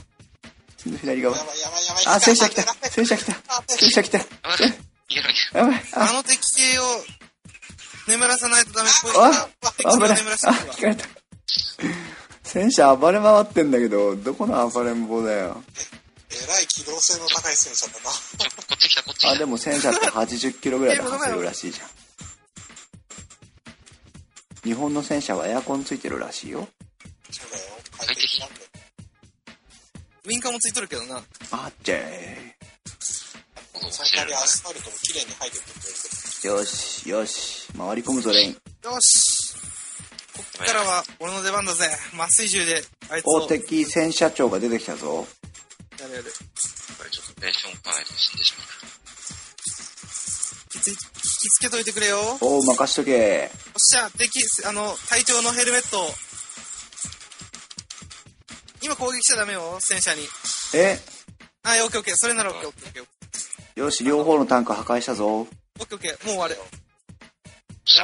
[0.78, 1.44] 心臓左側や。
[1.44, 2.04] ばいやばいやばい。
[2.16, 2.64] あ、戦車来た。
[2.90, 3.34] 戦車来た。
[3.68, 4.18] 戦車来た。
[4.18, 4.24] や
[5.64, 5.84] ばい。
[5.94, 6.84] あ、あの敵系を
[8.08, 9.50] 眠らさないとダメっぽいあ
[9.94, 10.12] 危ない。
[10.12, 11.06] あ、眠らせてるわ引かれた。
[12.44, 15.64] 戦車暴れ回ってんだけど、どこの暴れん坊だよ。
[16.30, 18.12] えらい機動性の高い戦車だな。
[18.12, 19.30] ちょ、こっち来た、こっち来た。
[19.32, 21.88] あ、でも戦車って80キロぐらいで走るらしいじゃん。
[24.68, 26.68] 日本の戦車はエアコンついてるらしいよ。
[27.32, 27.64] そうだよ。
[27.98, 28.56] 快適なんで。
[30.26, 31.24] ウィンカーもついとるけどな。
[31.52, 32.00] あっちゃ
[33.72, 35.58] ことをその代わり走れるなアスファルトも綺麗に入って
[36.50, 36.54] る。
[36.54, 37.68] よし、よし。
[37.78, 38.52] 回り込むぞ、レイン。
[38.52, 38.58] よ
[39.00, 39.56] し。
[40.36, 41.88] こっからは俺の出番だぜ。
[42.16, 45.26] 麻酔銃であいつお、を敵戦車長が出てきたぞ。
[45.98, 46.26] やるやる。
[46.98, 48.68] これちょっとテンションかないと死んでしまう。
[50.76, 50.96] 引きつ引
[51.48, 52.18] きつけといてくれよ。
[52.18, 53.50] よお、任しとけ。
[53.50, 56.10] っしゃ、敵、あの、隊長のヘルメットを。
[58.82, 60.22] 今攻撃しちゃダメよ、戦車に。
[60.74, 61.00] え、
[61.64, 62.16] あ、オッケーオッケー。
[62.16, 63.82] それならオッケーオッケーオッケー。
[63.82, 65.28] よし、両方のタンク破壊したぞ。
[65.40, 65.50] オッ
[65.86, 66.26] ケーオッケー。
[66.28, 66.58] もう終わる。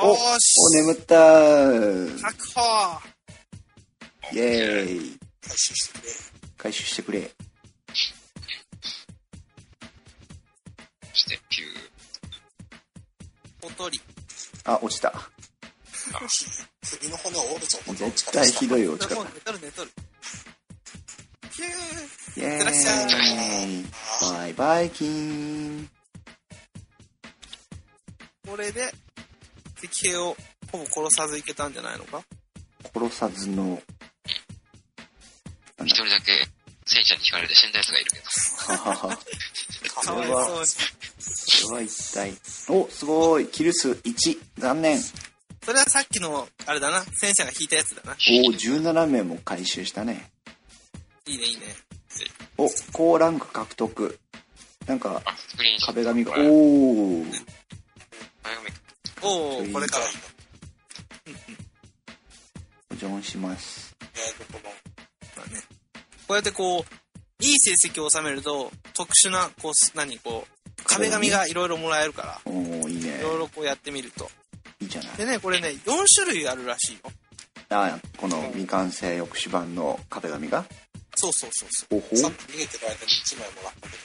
[0.02, 0.54] お、よーお、し。
[0.76, 2.22] 眠ったー。
[2.22, 2.62] 確保。
[4.32, 5.20] イェーイ。
[5.20, 6.12] ど、回収してくれ。
[6.58, 7.32] 回収してくれ。
[11.12, 11.73] そして、ピュー。
[13.64, 14.02] おとり。
[14.66, 15.14] あ、落ちた。
[16.86, 17.80] 首の骨を折るぞ。
[17.94, 19.24] 絶対ひどい落ち方。
[19.24, 19.92] 寝とる寝とる。
[22.36, 23.86] イェいってらっしゃーイ。
[24.22, 25.90] バイバイキン。
[28.48, 28.92] これで、
[29.80, 30.36] 敵兵を
[30.72, 32.22] ほぼ殺さずいけたんじゃないのか？
[32.94, 33.82] 殺さずの、
[35.80, 36.34] 一人だけ
[36.86, 38.26] 戦車に引かれて死んだ奴がいるけど。
[38.74, 39.18] ははは。
[40.04, 40.66] かわいそれはそうに。
[41.62, 42.34] それは一体。
[42.70, 43.48] お、すごい。
[43.48, 44.40] キル数1。
[44.58, 45.00] 残念。
[45.00, 48.12] それはさっきの、あれだな、戦車が引いたやつだな。
[48.14, 48.16] お、
[48.52, 50.32] 17名も回収したね。
[51.26, 51.62] いいね、いいね。
[52.58, 54.20] お、高ランク獲得。
[54.86, 55.22] なんか、
[55.86, 57.24] 壁紙が、おー。
[58.44, 58.84] 壁紙
[59.22, 60.00] おおこれか。
[60.00, 60.10] はい。
[62.90, 63.96] 保存します。
[64.52, 64.70] この、
[65.38, 65.62] まあね。
[66.28, 72.52] こうやってこう、いい成績を収めると、特殊な、こう、す何、こう、壁紙がいろいろもらえるから、お
[72.84, 74.30] おいいねいろいろこうやってみると。
[74.80, 77.00] いいじゃないでね、これね、4種類あるらしいよ。
[77.70, 80.66] あこの未完成抑止版の壁紙が？
[81.16, 81.98] そうそうそうそう。
[81.98, 82.16] おほ？
[82.18, 83.98] さっき逃げてる間に1枚もらったけ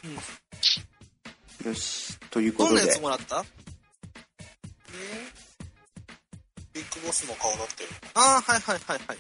[1.65, 1.71] ど。
[1.71, 3.45] よしということでどんなやつもらった？
[6.73, 7.91] ビッグボスの顔だってる。
[8.15, 9.19] ああ、はいはいはいはい。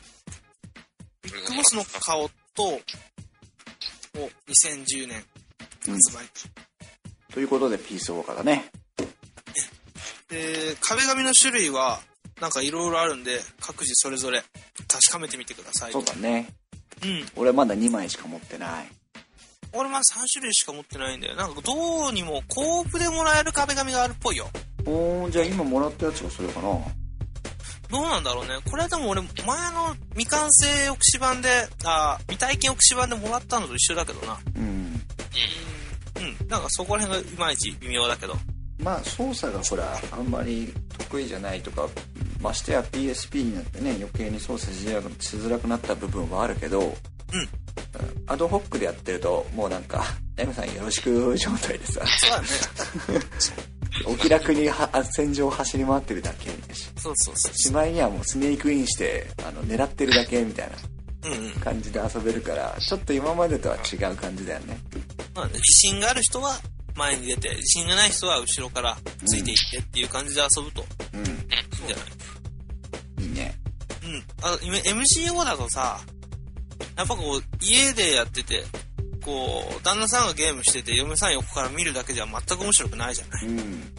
[1.24, 5.24] ビッグボスの顔と、お、2010年
[5.86, 6.24] 発売。
[7.32, 8.70] ということでピースウォーカーだね
[10.28, 12.00] で、壁紙の種類は、
[12.40, 14.42] なんかいろいろあるんで、各自それぞれ
[14.86, 15.92] 確かめてみてください。
[15.92, 16.48] そうだね
[17.04, 17.26] うん。
[17.36, 18.88] 俺まだ2枚しか持ってない
[19.72, 21.36] 俺まあ3種類しか持ってないんだよ。
[21.36, 24.48] なんかどうにもコープでもらえる壁紙があるっぽいよ。
[24.86, 26.68] おーじゃあ今もらったやつがそれかな
[27.90, 28.50] どうなんだろうね。
[28.70, 29.28] これでも俺、前
[29.72, 31.48] の未完成抑止版で、
[31.84, 34.38] あ未体験抑止版でもらったのと一緒だけどな。
[34.56, 35.02] うんうん。
[36.48, 38.34] なんかそこら辺がいまいち微妙だけど。
[38.82, 41.88] まあ操作がほらあんまり得意じゃないとか
[42.40, 46.94] ましてや PSP になってね余計に操作しづらくなった部分はあるけど、うん
[48.26, 50.04] アドホックでやってるともうなんか
[50.36, 52.48] 「M さんよろしく」状態でさそうだね。
[54.04, 60.76] お気楽には戦場を走り回ってるだけだしそうそうそうしまいにはもうスネークインしてあの狙ってるだけみたいな。
[61.60, 64.78] 感じで遊べるからちょっと今までとは違う感じだよね。
[65.34, 66.58] まあね、自信がある人は
[66.96, 70.84] 前に出て、自信がない人は後ろからついていってっていう感じで遊ぶと。
[71.14, 71.20] うん。
[71.20, 71.34] いいん
[71.86, 72.02] じゃな
[73.22, 73.26] い？
[73.26, 73.54] いいね。
[74.02, 74.24] うん。
[75.00, 76.00] MCO だとさ、
[76.96, 78.64] やっぱこう、家でやってて、
[79.24, 83.46] こう、旦那さんがゲームしてて、嫁さん横から見るだけじゃ全く面白くないじゃない？
[83.46, 83.92] うん。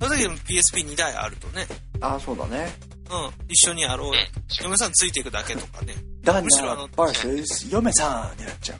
[0.00, 1.66] その時 PSP2 台あるとね、
[2.00, 2.72] ああそうだね
[3.10, 4.20] うん、一緒にやろうよ。
[4.62, 5.94] 嫁さんついていくだけとかね。
[6.22, 8.78] 旦那むしろあの vs 嫁さんになっちゃう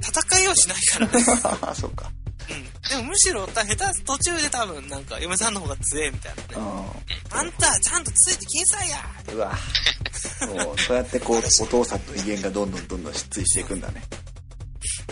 [0.00, 1.58] 戦いはしないからね。
[1.62, 2.10] あ そうか
[2.48, 2.88] うん。
[2.88, 6.48] でもむしろ、た下手、途中で多分なんか、嫁さんの方が強えみたいなね。
[6.54, 8.96] うあんた、ちゃんとついてきんさいや
[9.32, 9.58] んうわ
[10.12, 14.02] そうそうやってこうお父さんの威厳がどんどんどんどん失墜していくんだね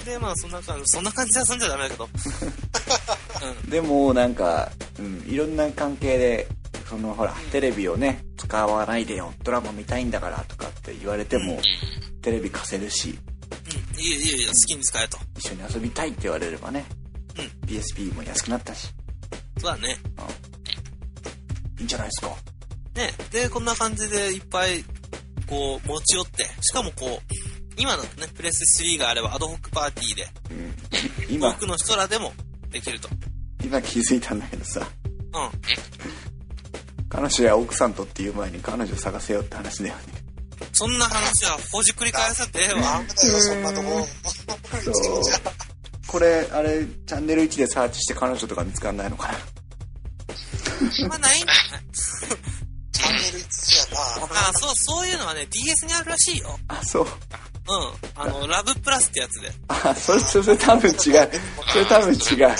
[0.05, 2.09] で、まあそんな感じ、そんな感じで遊んじゃダメだけど。
[3.69, 6.49] でもなんか、うん、いろんな関係で
[6.89, 11.61] そのほらテレビをね使わないでよドラマ見たいんだからとかって言われても、
[12.23, 13.19] テレビ貸せるし
[13.95, 14.01] うん。
[14.01, 15.19] いいよいいよいいよ、好きに使えと。
[15.39, 16.85] 一緒に遊びたいって言われればね、
[17.37, 18.89] う PSP も安くなったし
[19.59, 19.97] そうだね。
[21.79, 22.29] いいんじゃないですか
[22.95, 23.13] ね。
[23.31, 24.85] で、こんな感じでいっぱい、
[25.49, 27.35] こう、持ち寄って、しかもこう、
[27.77, 30.29] 今のね、プレス3があればアドホックパーティーで、
[31.31, 32.33] 今多くの人らでも
[32.71, 33.09] できると。
[33.65, 34.85] 今気づいたんだけどさうん。
[37.15, 40.03] 彼女や奥さんとっていう前に彼女探せよって話だよね
[40.73, 42.81] そんな話はほじくり返さってええわ。
[42.81, 43.05] よ、
[43.41, 44.07] そんなとこ。
[44.83, 45.23] そう
[46.09, 51.09] これあれチャンネル1でサーチして彼女とか見つかんないのかな？
[51.09, 51.59] まあないんだね。
[52.93, 54.49] チャンネル1じゃな。
[54.49, 56.59] あ、そう、そういうのはね、DS にあるらしいよ。
[56.69, 57.11] あそううん。
[58.17, 59.53] あの、ラブプラスってやつで。
[59.69, 62.55] あそれそれ多分違うそれ多分違う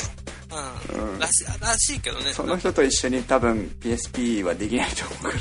[1.13, 1.19] うん。
[1.19, 2.33] らしい、らしいけどね。
[2.33, 5.35] その人と一緒に多分 PSP はできないと思うから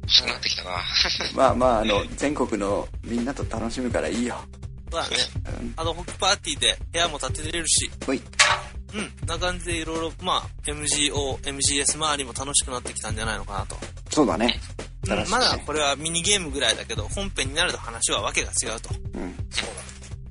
[0.00, 0.70] 欲しくなってきたな。
[1.34, 4.44] まあまああの全国のみんなと楽しむからいいよ
[4.90, 5.16] そうだね。
[5.76, 8.20] アドホックパーティーで部屋も建てれるし、ほい
[8.92, 9.12] うん。
[9.26, 13.76] な感じでいろいろ、まあ、MGO、MGS 周りも楽しくなってきたんじゃないのかなと。
[14.10, 14.60] そうだね
[15.08, 18.90] うんまだこれはミニゲームぐらいだけど、本編になると話はわけが違うと。
[19.14, 19.68] うんそう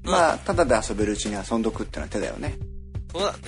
[0.03, 2.57] まあただで遊べるうちに遊んどくってのは手だよね
[3.11, 3.39] そうだね。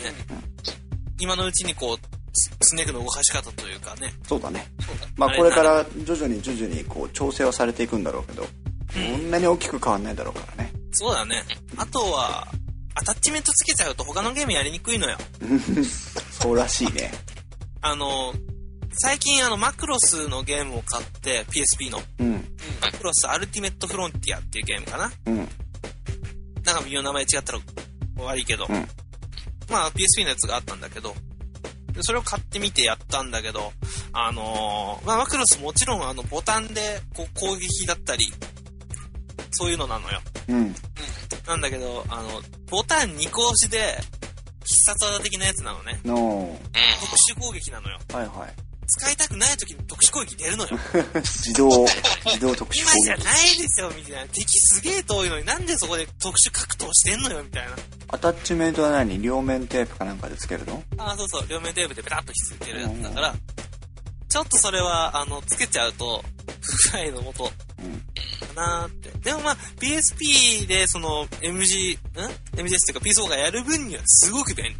[1.19, 4.13] 今のうちにこう、ススネークの動かし方というかね。
[4.27, 4.65] そうだね。
[4.79, 4.85] だ。
[5.17, 8.47] まあれこれから徐々に徐々にこう調整はされていくんだろうけど
[8.93, 9.29] そん。
[9.29, 10.71] なに大きく変わんないだろうからね。
[10.91, 11.43] そうだね。
[11.77, 12.47] あとは、
[12.95, 15.17] アタッチメントつけちゃうと他のゲームやりにくいのよ。
[16.31, 17.11] そうらしいね。
[17.81, 18.33] あの、
[18.93, 22.01] 最近あのマクロスのゲームを買って PSP の。
[22.19, 22.45] うん。
[22.81, 25.11] マクロスアルティメットフロンティアっていうゲームかな。
[25.25, 25.37] うん。
[26.63, 27.59] なんか微妙な名前違ったら
[28.17, 28.87] 悪いけど、うん
[29.71, 31.13] まあ PSP のやつがあったんだけど
[31.93, 33.71] でそれを買ってみてやったんだけど
[34.13, 38.25] あのーまあマクロスもちろんあのボタンでこう攻撃だったり
[39.51, 40.19] そういうのなのよ。
[40.47, 40.75] うん。
[41.47, 42.29] なんだけどあの
[42.69, 43.97] ボタン2個押しで
[44.63, 45.99] 必殺技的なやつなのね。
[46.05, 46.57] の
[47.01, 47.97] 特殊攻撃なのよ。
[48.13, 50.77] はいはい使いたくない時に特殊攻撃出るのよ
[51.23, 51.87] 自動
[52.25, 57.75] 自動特殊今じゃ攻撃ないですよみたいな敵すげえ遠いのになんでそこで特殊格闘してんのよみたいな
[58.13, 59.21] アタッチメントは何？
[59.21, 60.83] 両面テープかなんかでつけるの？
[60.97, 63.35] あ、そうそう、両面テープでペタッとひっついてるやつだから、
[64.27, 66.23] ちょっとそれは、あの、つけちゃうと、
[66.59, 67.53] 不具合のもと、か
[68.55, 69.09] なーって。
[69.19, 74.75] でもまあ、PSP でその MG、ん ?MGS っていうか PS4 がやる分にはすごく便利。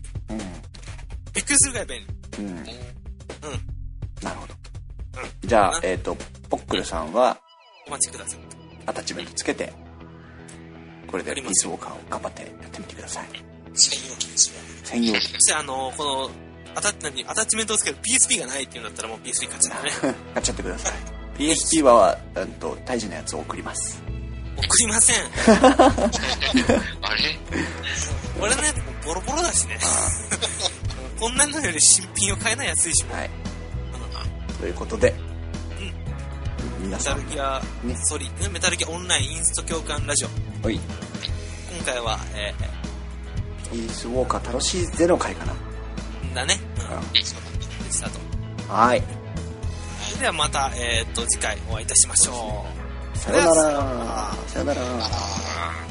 [1.33, 2.05] びっくりするぐらい便
[2.37, 2.43] 利。
[2.43, 2.57] うん。
[2.57, 3.70] うん。
[4.21, 4.27] うん。
[4.27, 4.53] なるほど。
[5.43, 6.15] じゃあ、えっ、と、
[6.49, 7.37] ポックルさんは、
[7.87, 8.39] お待ちください。
[8.85, 9.73] アタッチメントつけて、
[11.07, 13.25] これでピースウォーカーを頑張ってやってみてください。
[13.73, 14.61] 専用機ですよ。
[14.83, 15.27] 専用機。
[15.27, 16.29] そしてあの、この、
[16.73, 17.25] アタ何？
[17.25, 19.91] アタッチメントをつける PSP がないっていうんだったらもう PSP 勝ちだね。
[20.33, 20.93] 買っちゃってください。
[21.37, 24.01] PSP は、うんと、大事なやつを送ります。
[24.57, 25.17] 送りません。
[27.01, 27.39] あれ？
[28.39, 29.77] 俺のやつもボロボロだしね。
[31.19, 33.15] こんなのより新品を買えない安いしも。
[33.15, 33.29] はい。
[34.61, 35.11] ということで、
[36.79, 40.27] 皆メさん、タルギア、ねソリ、メタルギアオンラインインスト共感ラジオ。
[40.63, 40.79] おい、
[41.75, 42.53] 今回は、え
[43.71, 45.53] ピースウォーカー楽しいゼロ回かな。
[46.31, 46.59] ー、だね。
[46.77, 47.13] うん。
[47.13, 47.33] でし
[48.01, 48.19] たと。
[48.71, 49.03] はい。
[50.03, 52.63] それではまた、えーっと、次回お会いいたしましょ
[53.15, 53.17] う。
[53.17, 54.35] さよなら。
[54.47, 55.90] さよなら。